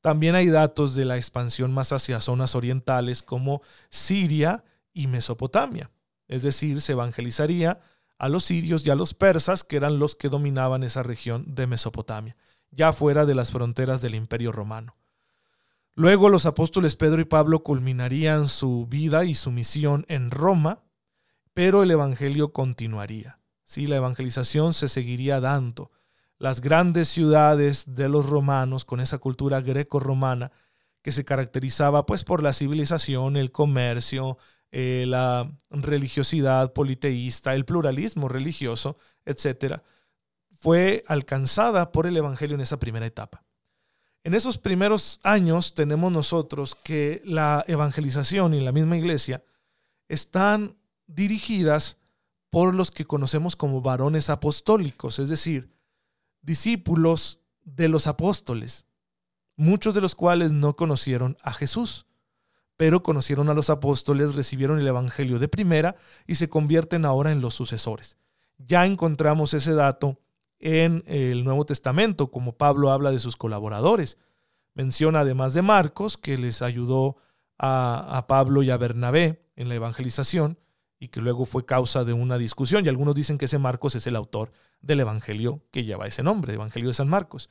También 0.00 0.34
hay 0.34 0.48
datos 0.48 0.94
de 0.94 1.04
la 1.04 1.16
expansión 1.16 1.72
más 1.72 1.92
hacia 1.92 2.20
zonas 2.20 2.54
orientales 2.54 3.22
como 3.22 3.62
Siria 3.90 4.64
y 4.92 5.06
Mesopotamia. 5.06 5.90
Es 6.28 6.42
decir, 6.42 6.80
se 6.80 6.92
evangelizaría 6.92 7.80
a 8.18 8.28
los 8.28 8.44
sirios 8.44 8.86
y 8.86 8.90
a 8.90 8.94
los 8.94 9.14
persas, 9.14 9.64
que 9.64 9.76
eran 9.76 9.98
los 9.98 10.14
que 10.14 10.28
dominaban 10.28 10.82
esa 10.82 11.02
región 11.02 11.54
de 11.54 11.66
Mesopotamia, 11.66 12.36
ya 12.70 12.92
fuera 12.92 13.26
de 13.26 13.34
las 13.34 13.50
fronteras 13.50 14.00
del 14.00 14.14
Imperio 14.14 14.52
Romano. 14.52 14.96
Luego 15.94 16.28
los 16.28 16.46
apóstoles 16.46 16.96
Pedro 16.96 17.20
y 17.20 17.24
Pablo 17.24 17.62
culminarían 17.62 18.46
su 18.46 18.86
vida 18.86 19.24
y 19.24 19.34
su 19.34 19.50
misión 19.50 20.04
en 20.08 20.30
Roma, 20.30 20.82
pero 21.52 21.82
el 21.82 21.90
Evangelio 21.90 22.52
continuaría. 22.52 23.39
La 23.76 23.96
evangelización 23.96 24.72
se 24.72 24.88
seguiría 24.88 25.40
dando 25.40 25.90
las 26.38 26.60
grandes 26.60 27.08
ciudades 27.08 27.94
de 27.94 28.08
los 28.08 28.26
romanos 28.26 28.84
con 28.84 28.98
esa 28.98 29.18
cultura 29.18 29.60
greco-romana 29.60 30.50
que 31.02 31.12
se 31.12 31.24
caracterizaba 31.24 32.06
pues 32.06 32.24
por 32.24 32.42
la 32.42 32.52
civilización, 32.52 33.36
el 33.36 33.52
comercio, 33.52 34.38
eh, 34.72 35.04
la 35.06 35.50
religiosidad 35.70 36.72
politeísta, 36.72 37.54
el 37.54 37.64
pluralismo 37.64 38.28
religioso, 38.28 38.96
etc., 39.24 39.82
fue 40.52 41.04
alcanzada 41.06 41.92
por 41.92 42.06
el 42.06 42.16
Evangelio 42.16 42.54
en 42.54 42.60
esa 42.60 42.78
primera 42.78 43.06
etapa. 43.06 43.44
En 44.24 44.34
esos 44.34 44.58
primeros 44.58 45.20
años 45.22 45.72
tenemos 45.72 46.12
nosotros 46.12 46.74
que 46.74 47.22
la 47.24 47.64
evangelización 47.66 48.52
y 48.52 48.60
la 48.60 48.72
misma 48.72 48.98
iglesia 48.98 49.42
están 50.08 50.76
dirigidas 51.06 51.99
por 52.50 52.74
los 52.74 52.90
que 52.90 53.04
conocemos 53.04 53.56
como 53.56 53.80
varones 53.80 54.28
apostólicos, 54.28 55.18
es 55.18 55.28
decir, 55.28 55.72
discípulos 56.42 57.40
de 57.64 57.88
los 57.88 58.06
apóstoles, 58.06 58.86
muchos 59.56 59.94
de 59.94 60.00
los 60.00 60.14
cuales 60.14 60.52
no 60.52 60.74
conocieron 60.74 61.36
a 61.42 61.52
Jesús, 61.52 62.06
pero 62.76 63.02
conocieron 63.02 63.48
a 63.50 63.54
los 63.54 63.70
apóstoles, 63.70 64.34
recibieron 64.34 64.80
el 64.80 64.86
Evangelio 64.88 65.38
de 65.38 65.48
primera 65.48 65.96
y 66.26 66.36
se 66.36 66.48
convierten 66.48 67.04
ahora 67.04 67.30
en 67.30 67.40
los 67.40 67.54
sucesores. 67.54 68.18
Ya 68.58 68.86
encontramos 68.86 69.54
ese 69.54 69.74
dato 69.74 70.18
en 70.58 71.04
el 71.06 71.44
Nuevo 71.44 71.64
Testamento, 71.66 72.30
como 72.30 72.56
Pablo 72.56 72.90
habla 72.90 73.10
de 73.10 73.18
sus 73.18 73.36
colaboradores. 73.36 74.18
Menciona 74.74 75.20
además 75.20 75.54
de 75.54 75.62
Marcos, 75.62 76.16
que 76.16 76.38
les 76.38 76.62
ayudó 76.62 77.16
a, 77.58 78.16
a 78.16 78.26
Pablo 78.26 78.62
y 78.62 78.70
a 78.70 78.76
Bernabé 78.76 79.46
en 79.56 79.68
la 79.68 79.74
evangelización, 79.74 80.58
y 81.00 81.08
que 81.08 81.20
luego 81.20 81.46
fue 81.46 81.64
causa 81.64 82.04
de 82.04 82.12
una 82.12 82.36
discusión, 82.36 82.84
y 82.84 82.88
algunos 82.90 83.14
dicen 83.14 83.38
que 83.38 83.46
ese 83.46 83.58
Marcos 83.58 83.94
es 83.94 84.06
el 84.06 84.14
autor 84.14 84.52
del 84.82 85.00
Evangelio 85.00 85.62
que 85.72 85.82
lleva 85.82 86.06
ese 86.06 86.22
nombre, 86.22 86.54
Evangelio 86.54 86.90
de 86.90 86.94
San 86.94 87.08
Marcos. 87.08 87.48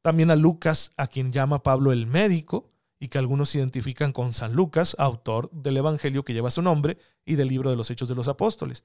También 0.00 0.30
a 0.30 0.36
Lucas, 0.36 0.92
a 0.96 1.08
quien 1.08 1.32
llama 1.32 1.64
Pablo 1.64 1.92
el 1.92 2.06
médico, 2.06 2.70
y 3.00 3.08
que 3.08 3.18
algunos 3.18 3.54
identifican 3.54 4.12
con 4.12 4.32
San 4.32 4.54
Lucas, 4.54 4.94
autor 4.98 5.50
del 5.50 5.76
Evangelio 5.76 6.24
que 6.24 6.32
lleva 6.32 6.50
su 6.50 6.62
nombre 6.62 6.96
y 7.26 7.34
del 7.34 7.48
libro 7.48 7.68
de 7.68 7.76
los 7.76 7.90
Hechos 7.90 8.08
de 8.08 8.14
los 8.14 8.28
Apóstoles. 8.28 8.84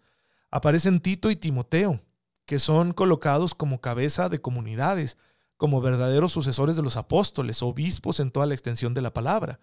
Aparecen 0.50 1.00
Tito 1.00 1.30
y 1.30 1.36
Timoteo, 1.36 2.02
que 2.46 2.58
son 2.58 2.94
colocados 2.94 3.54
como 3.54 3.80
cabeza 3.80 4.28
de 4.28 4.42
comunidades, 4.42 5.18
como 5.56 5.82
verdaderos 5.82 6.32
sucesores 6.32 6.76
de 6.76 6.82
los 6.82 6.98
apóstoles, 6.98 7.62
obispos 7.62 8.20
en 8.20 8.32
toda 8.32 8.48
la 8.48 8.56
extensión 8.56 8.96
de 8.96 9.02
la 9.02 9.14
palabra. 9.14 9.60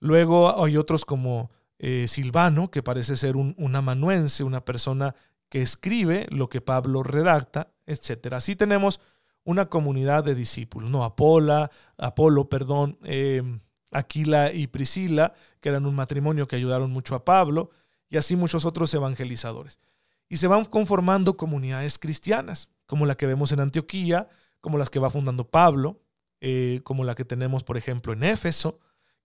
Luego 0.00 0.62
hay 0.62 0.76
otros 0.76 1.04
como 1.04 1.50
eh, 1.82 2.04
Silvano, 2.08 2.70
que 2.70 2.82
parece 2.82 3.16
ser 3.16 3.36
un, 3.36 3.74
amanuense, 3.74 4.44
una 4.44 4.62
persona 4.62 5.14
que 5.48 5.62
escribe 5.62 6.26
lo 6.28 6.50
que 6.50 6.60
Pablo 6.60 7.02
redacta, 7.02 7.72
etc. 7.86 8.34
Así 8.34 8.54
tenemos 8.54 9.00
una 9.44 9.70
comunidad 9.70 10.22
de 10.22 10.34
discípulos, 10.34 10.90
¿no? 10.90 11.04
Apola, 11.04 11.70
Apolo, 11.96 12.50
perdón, 12.50 12.98
em, 13.02 13.60
Aquila 13.92 14.52
y 14.52 14.66
Priscila, 14.66 15.32
que 15.62 15.70
eran 15.70 15.86
un 15.86 15.94
matrimonio 15.94 16.46
que 16.46 16.56
ayudaron 16.56 16.90
mucho 16.90 17.14
a 17.14 17.24
Pablo, 17.24 17.70
y 18.10 18.18
así 18.18 18.36
muchos 18.36 18.66
otros 18.66 18.92
evangelizadores. 18.92 19.80
Y 20.28 20.36
se 20.36 20.48
van 20.48 20.66
conformando 20.66 21.38
comunidades 21.38 21.98
cristianas, 21.98 22.68
como 22.84 23.06
la 23.06 23.14
que 23.14 23.26
vemos 23.26 23.52
en 23.52 23.60
Antioquía, 23.60 24.28
como 24.60 24.76
las 24.76 24.90
que 24.90 24.98
va 24.98 25.08
fundando 25.08 25.48
Pablo, 25.48 26.02
eh, 26.42 26.82
como 26.84 27.04
la 27.04 27.14
que 27.14 27.24
tenemos, 27.24 27.64
por 27.64 27.78
ejemplo, 27.78 28.12
en 28.12 28.22
Éfeso, 28.22 28.80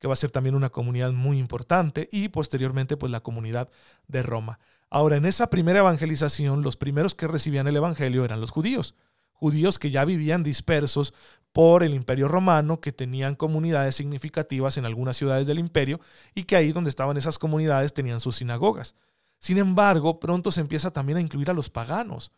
que 0.06 0.08
va 0.08 0.14
a 0.14 0.18
ser 0.18 0.30
también 0.30 0.54
una 0.54 0.70
comunidad 0.70 1.14
muy 1.14 1.40
importante, 1.40 2.08
y 2.12 2.28
posteriormente, 2.30 2.96
pues 2.96 3.12
la 3.12 3.22
comunidad 3.22 3.70
de 4.08 4.22
Roma. 4.22 4.60
Ahora, 4.92 5.16
en 5.16 5.26
esa 5.26 5.50
primera 5.50 5.80
evangelización, 5.80 6.62
los 6.62 6.78
primeros 6.78 7.16
que 7.16 7.28
recibían 7.28 7.66
el 7.66 7.76
Evangelio 7.76 8.24
eran 8.24 8.40
los 8.40 8.52
judíos, 8.52 8.94
judíos 9.34 9.80
que 9.80 9.90
ya 9.90 10.06
vivían 10.06 10.44
dispersos 10.44 11.16
por 11.54 11.82
el 11.82 11.96
imperio 11.96 12.28
romano, 12.28 12.82
que 12.82 12.92
tenían 12.92 13.34
comunidades 13.34 13.96
significativas 13.96 14.78
en 14.78 14.86
algunas 14.86 15.18
ciudades 15.18 15.48
del 15.48 15.58
imperio 15.58 16.00
y 16.36 16.44
que 16.44 16.56
ahí 16.56 16.72
donde 16.72 16.92
estaban 16.92 17.18
esas 17.18 17.40
comunidades 17.40 17.92
tenían 17.92 18.20
sus 18.20 18.36
sinagogas. 18.36 18.94
Sin 19.40 19.58
embargo, 19.58 20.20
pronto 20.20 20.52
se 20.52 20.62
empieza 20.62 20.94
también 20.94 21.18
a 21.18 21.22
incluir 21.22 21.50
a 21.50 21.56
los 21.56 21.72
paganos, 21.72 22.32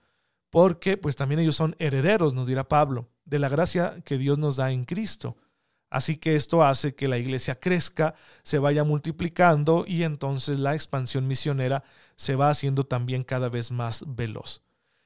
porque 0.49 0.95
pues 0.95 1.17
también 1.17 1.41
ellos 1.41 1.57
son 1.57 1.75
herederos, 1.79 2.33
nos 2.33 2.47
dirá 2.47 2.69
Pablo, 2.69 3.09
de 3.25 3.39
la 3.39 3.49
gracia 3.49 4.01
que 4.05 4.17
Dios 4.17 4.37
nos 4.37 4.55
da 4.55 4.71
en 4.71 4.85
Cristo. 4.85 5.35
Así 5.89 6.17
que 6.17 6.35
esto 6.35 6.63
hace 6.63 6.95
que 6.95 7.07
la 7.07 7.17
iglesia 7.17 7.59
crezca, 7.59 8.15
se 8.43 8.59
vaya 8.59 8.83
multiplicando 8.83 9.85
y 9.87 10.03
entonces 10.03 10.59
la 10.59 10.73
expansión 10.73 11.27
misionera 11.27 11.83
se 12.15 12.35
va 12.35 12.49
haciendo 12.49 12.83
también 12.83 13.23
cada 13.23 13.47
vez 13.49 13.71
más 13.71 14.03
veloz. 14.05 14.63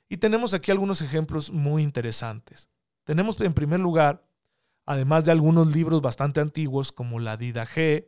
Y 0.10 0.18
tenemos 0.18 0.54
aquí 0.54 0.72
algunos 0.72 1.02
ejemplos 1.02 1.52
muy 1.52 1.84
interesantes. 1.84 2.70
Tenemos 3.04 3.40
en 3.42 3.54
primer 3.54 3.80
lugar, 3.80 4.26
además 4.86 5.26
de 5.26 5.32
algunos 5.32 5.74
libros 5.74 6.02
bastante 6.02 6.42
antiguos 6.42 6.92
como 6.92 7.20
la 7.20 7.38
G 7.38 8.08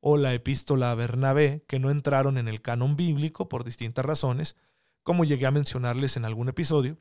o 0.00 0.16
la 0.16 0.34
Epístola 0.34 0.90
a 0.90 0.94
Bernabé, 0.94 1.64
que 1.66 1.78
no 1.78 1.90
entraron 1.90 2.38
en 2.38 2.48
el 2.48 2.60
canon 2.60 2.96
bíblico 2.96 3.48
por 3.48 3.64
distintas 3.64 4.04
razones, 4.04 4.56
como 5.02 5.24
llegué 5.24 5.46
a 5.46 5.50
mencionarles 5.50 6.16
en 6.16 6.24
algún 6.24 6.48
episodio, 6.48 6.98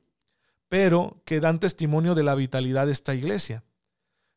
pero 0.69 1.21
que 1.25 1.39
dan 1.39 1.59
testimonio 1.59 2.13
de 2.13 2.23
la 2.23 2.35
vitalidad 2.35 2.85
de 2.85 2.91
esta 2.91 3.15
iglesia. 3.15 3.63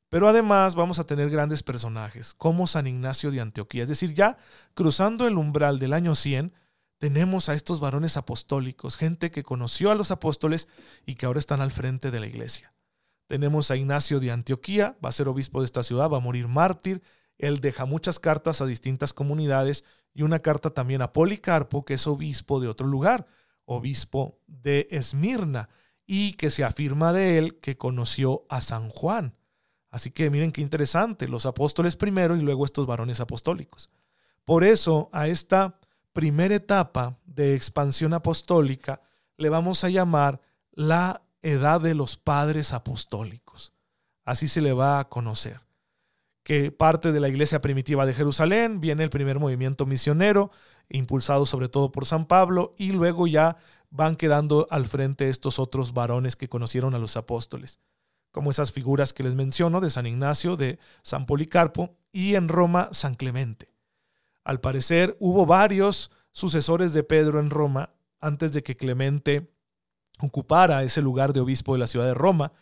Pero 0.08 0.28
además 0.28 0.75
vamos 0.75 0.98
a 0.98 1.06
tener 1.06 1.30
grandes 1.30 1.62
personajes, 1.62 2.34
como 2.34 2.66
San 2.66 2.86
Ignacio 2.86 3.30
de 3.30 3.40
Antioquía. 3.40 3.82
Es 3.82 3.88
decir, 3.88 4.14
ya 4.14 4.38
cruzando 4.75 5.26
el 5.26 5.36
umbral 5.36 5.78
del 5.78 5.92
año 5.92 6.14
100, 6.14 6.52
tenemos 6.98 7.48
a 7.48 7.54
estos 7.54 7.80
varones 7.80 8.16
apostólicos, 8.16 8.96
gente 8.96 9.30
que 9.30 9.42
conoció 9.42 9.90
a 9.90 9.94
los 9.94 10.10
apóstoles 10.10 10.68
y 11.04 11.16
que 11.16 11.26
ahora 11.26 11.38
están 11.38 11.60
al 11.60 11.72
frente 11.72 12.10
de 12.10 12.20
la 12.20 12.26
iglesia. 12.26 12.72
Tenemos 13.26 13.70
a 13.70 13.76
Ignacio 13.76 14.20
de 14.20 14.30
Antioquía, 14.30 14.96
va 15.04 15.08
a 15.08 15.12
ser 15.12 15.28
obispo 15.28 15.60
de 15.60 15.66
esta 15.66 15.82
ciudad, 15.82 16.08
va 16.08 16.18
a 16.18 16.20
morir 16.20 16.46
mártir. 16.46 17.02
Él 17.38 17.60
deja 17.60 17.84
muchas 17.84 18.20
cartas 18.20 18.60
a 18.60 18.66
distintas 18.66 19.12
comunidades 19.12 19.84
y 20.14 20.22
una 20.22 20.38
carta 20.38 20.70
también 20.70 21.02
a 21.02 21.12
Policarpo, 21.12 21.84
que 21.84 21.94
es 21.94 22.06
obispo 22.06 22.60
de 22.60 22.68
otro 22.68 22.86
lugar 22.86 23.26
obispo 23.66 24.40
de 24.47 24.86
Esmirna, 24.90 25.69
y 26.06 26.34
que 26.34 26.50
se 26.50 26.64
afirma 26.64 27.12
de 27.12 27.36
él 27.36 27.58
que 27.58 27.76
conoció 27.76 28.47
a 28.49 28.60
San 28.60 28.88
Juan. 28.88 29.35
Así 29.97 30.11
que 30.11 30.28
miren 30.28 30.52
qué 30.52 30.61
interesante, 30.61 31.26
los 31.26 31.47
apóstoles 31.47 31.97
primero 31.97 32.37
y 32.37 32.43
luego 32.43 32.67
estos 32.67 32.85
varones 32.85 33.19
apostólicos. 33.21 33.89
Por 34.45 34.63
eso 34.63 35.09
a 35.11 35.26
esta 35.26 35.78
primera 36.13 36.54
etapa 36.54 37.17
de 37.25 37.54
expansión 37.54 38.13
apostólica 38.13 39.00
le 39.39 39.49
vamos 39.49 39.85
a 39.85 39.89
llamar 39.89 40.43
la 40.73 41.23
edad 41.41 41.80
de 41.80 41.95
los 41.95 42.19
padres 42.19 42.75
apostólicos. 42.75 43.73
Así 44.26 44.49
se 44.49 44.61
le 44.61 44.75
va 44.75 45.00
a 45.00 45.09
conocer. 45.09 45.63
Que 46.43 46.71
parte 46.71 47.11
de 47.11 47.21
la 47.21 47.30
iglesia 47.30 47.63
primitiva 47.63 48.04
de 48.04 48.13
Jerusalén 48.13 48.82
viene 48.82 49.02
el 49.02 49.09
primer 49.09 49.39
movimiento 49.39 49.87
misionero, 49.87 50.50
impulsado 50.91 51.47
sobre 51.47 51.71
todo 51.71 51.91
por 51.91 52.04
San 52.04 52.26
Pablo, 52.26 52.75
y 52.76 52.93
luego 52.93 53.26
ya 53.26 53.56
van 53.89 54.17
quedando 54.17 54.67
al 54.69 54.85
frente 54.85 55.30
estos 55.30 55.59
otros 55.59 55.95
varones 55.95 56.37
que 56.37 56.50
conocieron 56.50 56.95
a 56.95 56.99
los 56.99 57.17
apóstoles, 57.17 57.78
como 58.36 58.50
esas 58.50 58.70
figuras 58.70 59.14
que 59.14 59.22
les 59.22 59.34
menciono 59.34 59.80
de 59.80 59.88
San 59.88 60.06
Ignacio, 60.06 60.58
de 60.58 60.78
San 61.00 61.25
Policarpo 61.25 61.96
y 62.12 62.34
en 62.34 62.49
Roma 62.49 62.90
San 62.92 63.14
Clemente. 63.14 63.72
Al 64.44 64.60
parecer 64.60 65.16
hubo 65.20 65.46
varios 65.46 66.10
sucesores 66.32 66.92
de 66.92 67.02
Pedro 67.02 67.40
en 67.40 67.49
Roma 67.49 67.94
antes 68.20 68.52
de 68.52 68.62
que 68.62 68.76
Clemente 68.76 69.50
ocupara 70.18 70.82
ese 70.82 71.00
lugar 71.00 71.32
de 71.32 71.40
obispo 71.40 71.72
de 71.72 71.78
la 71.78 71.86
ciudad 71.86 72.04
de 72.04 72.12
Roma, 72.12 72.52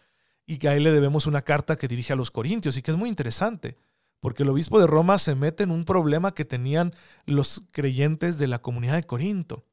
y 0.46 0.58
que 0.58 0.68
a 0.68 0.76
él 0.76 0.84
le 0.84 0.92
debemos 0.92 1.26
una 1.26 1.42
carta 1.42 1.74
que 1.74 1.88
dirige 1.88 2.12
a 2.12 2.16
los 2.16 2.30
Corintios 2.30 2.76
y 2.76 2.82
que 2.82 2.92
es 2.92 2.96
muy 2.96 3.08
interesante 3.08 3.76
porque 4.20 4.44
el 4.44 4.50
obispo 4.50 4.78
de 4.78 4.87
Roma 4.87 5.18
se 5.18 5.34
mete 5.34 5.64
en 5.64 5.72
un 5.72 5.84
problema 5.84 6.34
que 6.34 6.44
tenían 6.44 6.94
los 7.26 7.64
creyentes 7.72 8.38
de 8.38 8.46
la 8.46 8.60
comunidad 8.60 8.94
de 8.94 9.02
Corinto 9.02 9.66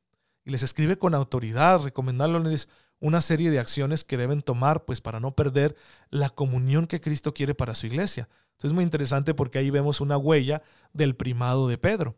y 0.45 0.49
les 0.49 0.63
escribe 0.63 0.97
con 0.97 1.13
autoridad, 1.13 1.81
recomendándoles 1.83 2.69
una 3.01 3.19
serie 3.19 3.51
de 3.51 3.59
acciones 3.59 4.05
que 4.05 4.15
deben 4.15 4.41
tomar 4.41 4.85
pues 4.85 5.01
para 5.01 5.19
no 5.19 5.35
perder 5.35 5.75
la 6.09 6.29
comunión 6.29 6.87
que 6.87 7.01
Cristo 7.01 7.33
quiere 7.33 7.53
para 7.53 7.75
su 7.75 7.87
iglesia. 7.87 8.29
Entonces 8.51 8.71
es 8.71 8.73
muy 8.73 8.83
interesante 8.83 9.33
porque 9.33 9.59
ahí 9.59 9.69
vemos 9.69 9.99
una 9.99 10.17
huella 10.17 10.61
del 10.93 11.15
primado 11.15 11.67
de 11.67 11.77
Pedro. 11.77 12.15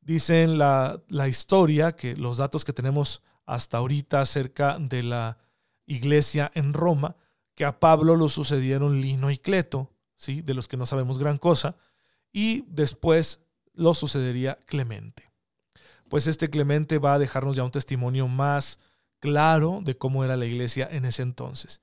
Dice 0.00 0.42
en 0.42 0.58
la, 0.58 1.02
la 1.08 1.28
historia 1.28 1.92
que 1.92 2.16
los 2.16 2.38
datos 2.38 2.64
que 2.64 2.72
tenemos 2.72 3.22
hasta 3.44 3.76
ahorita 3.78 4.22
acerca 4.22 4.78
de 4.78 5.02
la 5.02 5.38
iglesia 5.86 6.50
en 6.54 6.72
Roma, 6.72 7.16
que 7.54 7.64
a 7.66 7.78
Pablo 7.78 8.16
lo 8.16 8.28
sucedieron 8.28 9.00
Lino 9.00 9.30
y 9.30 9.36
Cleto, 9.36 9.90
de 10.26 10.54
los 10.54 10.66
que 10.66 10.76
no 10.76 10.86
sabemos 10.86 11.18
gran 11.18 11.36
cosa, 11.36 11.76
y 12.32 12.64
después 12.68 13.40
lo 13.74 13.92
sucedería 13.92 14.56
Clemente. 14.66 15.30
Pues 16.08 16.26
este 16.26 16.48
Clemente 16.48 16.98
va 16.98 17.14
a 17.14 17.18
dejarnos 17.18 17.56
ya 17.56 17.64
un 17.64 17.70
testimonio 17.70 18.28
más 18.28 18.78
claro 19.20 19.80
de 19.82 19.96
cómo 19.96 20.24
era 20.24 20.36
la 20.36 20.46
iglesia 20.46 20.88
en 20.90 21.04
ese 21.04 21.22
entonces. 21.22 21.80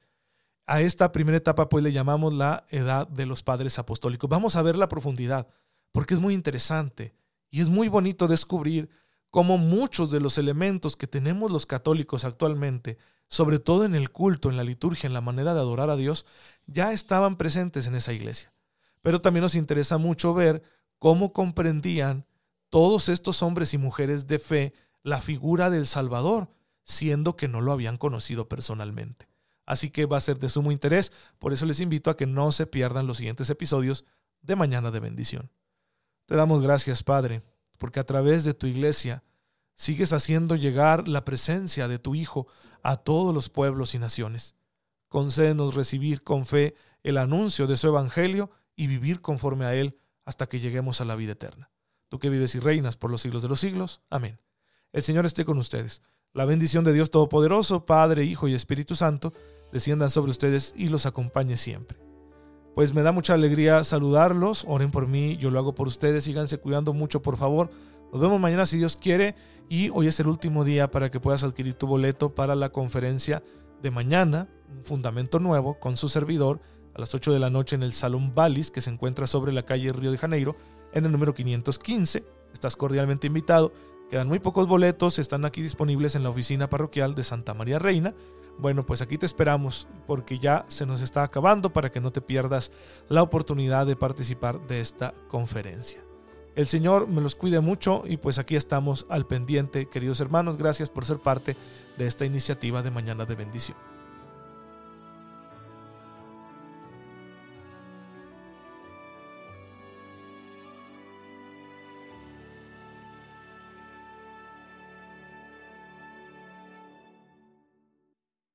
A 0.66 0.82
esta 0.82 1.12
primera 1.12 1.38
etapa 1.38 1.70
pues 1.70 1.84
le 1.84 1.94
llamamos 1.94 2.34
la 2.34 2.66
edad 2.70 3.08
de 3.08 3.26
los 3.26 3.42
padres 3.44 3.80
apostólicos. 3.80 4.30
Vamos 4.30 4.56
a 4.56 4.62
ver 4.62 4.76
la 4.76 4.90
profundidad, 4.90 5.48
porque 5.94 6.14
es 6.14 6.20
muy 6.20 6.34
interesante 6.34 7.14
y 7.50 7.62
es 7.62 7.70
muy 7.70 7.88
bonito 7.88 8.28
descubrir 8.28 8.90
cómo 9.30 9.58
muchos 9.58 10.12
de 10.12 10.20
los 10.20 10.38
elementos 10.38 10.98
que 10.98 11.08
tenemos 11.08 11.52
los 11.52 11.66
católicos 11.66 12.26
actualmente 12.26 12.98
sobre 13.30 13.60
todo 13.60 13.86
en 13.86 13.96
el 13.96 14.12
culto, 14.12 14.50
en 14.50 14.58
la 14.58 14.64
liturgia, 14.64 15.08
en 15.08 15.14
la 15.14 15.22
manera 15.22 15.54
de 15.54 15.60
adorar 15.60 15.90
a 15.90 15.96
Dios, 15.96 16.26
ya 16.66 16.92
estaban 16.94 17.38
presentes 17.38 17.88
en 17.88 17.96
esa 17.96 18.14
iglesia. 18.14 18.54
Pero 19.02 19.22
también 19.22 19.42
nos 19.42 19.56
interesa 19.56 19.98
mucho 19.98 20.34
ver 20.34 20.64
cómo 21.00 21.34
comprendían 21.34 22.26
todos 22.70 23.10
estos 23.10 23.44
hombres 23.44 23.74
y 23.74 23.78
mujeres 23.78 24.28
de 24.28 24.40
fe 24.40 24.74
la 25.04 25.22
figura 25.22 25.70
del 25.70 25.86
Salvador, 25.86 26.50
siendo 26.88 27.36
que 27.36 27.48
no 27.48 27.62
lo 27.62 27.74
habían 27.74 27.98
conocido 27.98 28.48
personalmente. 28.48 29.28
Así 29.66 29.90
que 29.90 30.06
va 30.06 30.18
a 30.18 30.22
ser 30.22 30.40
de 30.40 30.50
sumo 30.50 30.72
interés, 30.72 31.12
por 31.38 31.52
eso 31.52 31.66
les 31.66 31.82
invito 31.82 32.10
a 32.10 32.16
que 32.16 32.26
no 32.26 32.52
se 32.54 32.66
pierdan 32.66 33.06
los 33.06 33.18
siguientes 33.18 33.50
episodios 33.50 34.06
de 34.42 34.56
Mañana 34.56 34.90
de 34.90 35.02
Bendición. 35.02 35.52
Te 36.26 36.36
damos 36.36 36.62
gracias, 36.62 37.04
Padre, 37.04 37.44
porque 37.78 38.00
a 38.00 38.06
través 38.06 38.46
de 38.46 38.54
tu 38.54 38.68
iglesia 38.68 39.24
sigues 39.76 40.14
haciendo 40.14 40.56
llegar 40.56 41.10
la 41.10 41.26
presencia 41.26 41.90
de 41.90 42.00
tu 42.00 42.16
Hijo 42.16 42.48
a 42.82 42.96
todos 42.96 43.36
los 43.36 43.50
pueblos 43.50 43.94
y 43.94 44.00
naciones. 44.00 44.56
Concédenos 45.10 45.76
recibir 45.76 46.24
con 46.24 46.46
fe 46.46 46.76
el 47.04 47.18
anuncio 47.18 47.68
de 47.68 47.76
su 47.76 47.88
Evangelio 47.88 48.50
y 48.78 48.88
vivir 48.88 49.22
conforme 49.22 49.66
a 49.66 49.76
él 49.76 50.00
hasta 50.24 50.48
que 50.48 50.60
lleguemos 50.60 51.02
a 51.02 51.06
la 51.06 51.16
vida 51.16 51.34
eterna. 51.34 51.70
Tú 52.08 52.20
que 52.20 52.30
vives 52.30 52.56
y 52.56 52.60
reinas 52.60 52.96
por 52.96 53.12
los 53.12 53.22
siglos 53.22 53.42
de 53.42 53.50
los 53.50 53.60
siglos. 53.60 54.02
Amén. 54.10 54.40
El 54.94 55.04
Señor 55.04 55.26
esté 55.26 55.44
con 55.44 55.58
ustedes. 55.58 56.02
La 56.34 56.46
bendición 56.46 56.84
de 56.84 56.94
Dios 56.94 57.10
Todopoderoso, 57.10 57.86
Padre, 57.86 58.24
Hijo 58.24 58.48
y 58.48 58.54
Espíritu 58.54 58.96
Santo, 58.96 59.34
desciendan 59.72 60.10
sobre 60.10 60.32
ustedes 60.32 60.74
y 60.78 60.90
los 60.90 61.06
acompañe 61.06 61.58
siempre. 61.58 61.98
Pues 62.76 62.94
me 62.94 63.02
da 63.02 63.12
mucha 63.12 63.34
alegría 63.34 63.84
saludarlos. 63.84 64.64
Oren 64.68 64.92
por 64.92 65.08
mí, 65.08 65.38
yo 65.38 65.50
lo 65.50 65.58
hago 65.58 65.74
por 65.74 65.88
ustedes. 65.88 66.26
Síganse 66.26 66.60
cuidando 66.60 66.94
mucho, 66.94 67.24
por 67.24 67.38
favor. 67.38 67.72
Nos 68.12 68.22
vemos 68.22 68.40
mañana 68.40 68.68
si 68.68 68.78
Dios 68.78 68.98
quiere 68.98 69.36
y 69.68 69.90
hoy 69.90 70.08
es 70.08 70.20
el 70.20 70.28
último 70.28 70.64
día 70.64 70.92
para 70.92 71.10
que 71.10 71.20
puedas 71.20 71.44
adquirir 71.44 71.74
tu 71.74 71.88
boleto 71.88 72.36
para 72.36 72.56
la 72.56 72.70
conferencia 72.70 73.42
de 73.82 73.92
mañana, 73.92 74.48
un 74.70 74.86
fundamento 74.86 75.40
nuevo 75.40 75.80
con 75.80 75.98
su 75.98 76.08
servidor 76.08 76.62
a 76.94 77.00
las 77.00 77.14
8 77.16 77.34
de 77.34 77.40
la 77.40 77.50
noche 77.50 77.76
en 77.76 77.84
el 77.84 77.94
Salón 77.94 78.34
Balis, 78.34 78.72
que 78.72 78.82
se 78.82 78.90
encuentra 78.90 79.28
sobre 79.28 79.52
la 79.52 79.64
calle 79.64 79.92
Río 79.92 80.12
de 80.12 80.18
Janeiro, 80.18 80.56
en 80.94 81.06
el 81.06 81.12
número 81.12 81.34
515. 81.34 82.24
Estás 82.54 82.76
cordialmente 82.76 83.28
invitado. 83.28 83.74
Quedan 84.10 84.30
muy 84.30 84.40
pocos 84.40 84.68
boletos, 84.68 85.20
están 85.20 85.44
aquí 85.44 85.62
disponibles 85.62 86.16
en 86.16 86.24
la 86.24 86.30
oficina 86.30 86.70
parroquial 86.70 87.14
de 87.14 87.24
Santa 87.24 87.54
María 87.54 87.78
Reina. 87.78 88.16
Bueno, 88.58 88.86
pues 88.86 89.02
aquí 89.02 89.18
te 89.18 89.26
esperamos 89.26 89.88
porque 90.08 90.40
ya 90.40 90.66
se 90.70 90.86
nos 90.86 91.02
está 91.02 91.24
acabando 91.24 91.74
para 91.74 91.92
que 91.92 92.00
no 92.00 92.12
te 92.12 92.22
pierdas 92.22 92.72
la 93.10 93.22
oportunidad 93.22 93.86
de 93.86 93.98
participar 93.98 94.66
de 94.66 94.80
esta 94.80 95.14
conferencia. 95.28 96.02
El 96.56 96.68
Señor 96.68 97.08
me 97.08 97.22
los 97.22 97.36
cuide 97.36 97.60
mucho 97.60 98.04
y 98.06 98.18
pues 98.18 98.40
aquí 98.40 98.56
estamos 98.56 99.06
al 99.10 99.28
pendiente, 99.28 99.88
queridos 99.88 100.22
hermanos. 100.22 100.58
Gracias 100.58 100.90
por 100.90 101.06
ser 101.06 101.20
parte 101.20 101.58
de 101.98 102.08
esta 102.08 102.26
iniciativa 102.26 102.82
de 102.82 102.92
Mañana 102.92 103.26
de 103.26 103.36
Bendición. 103.36 103.78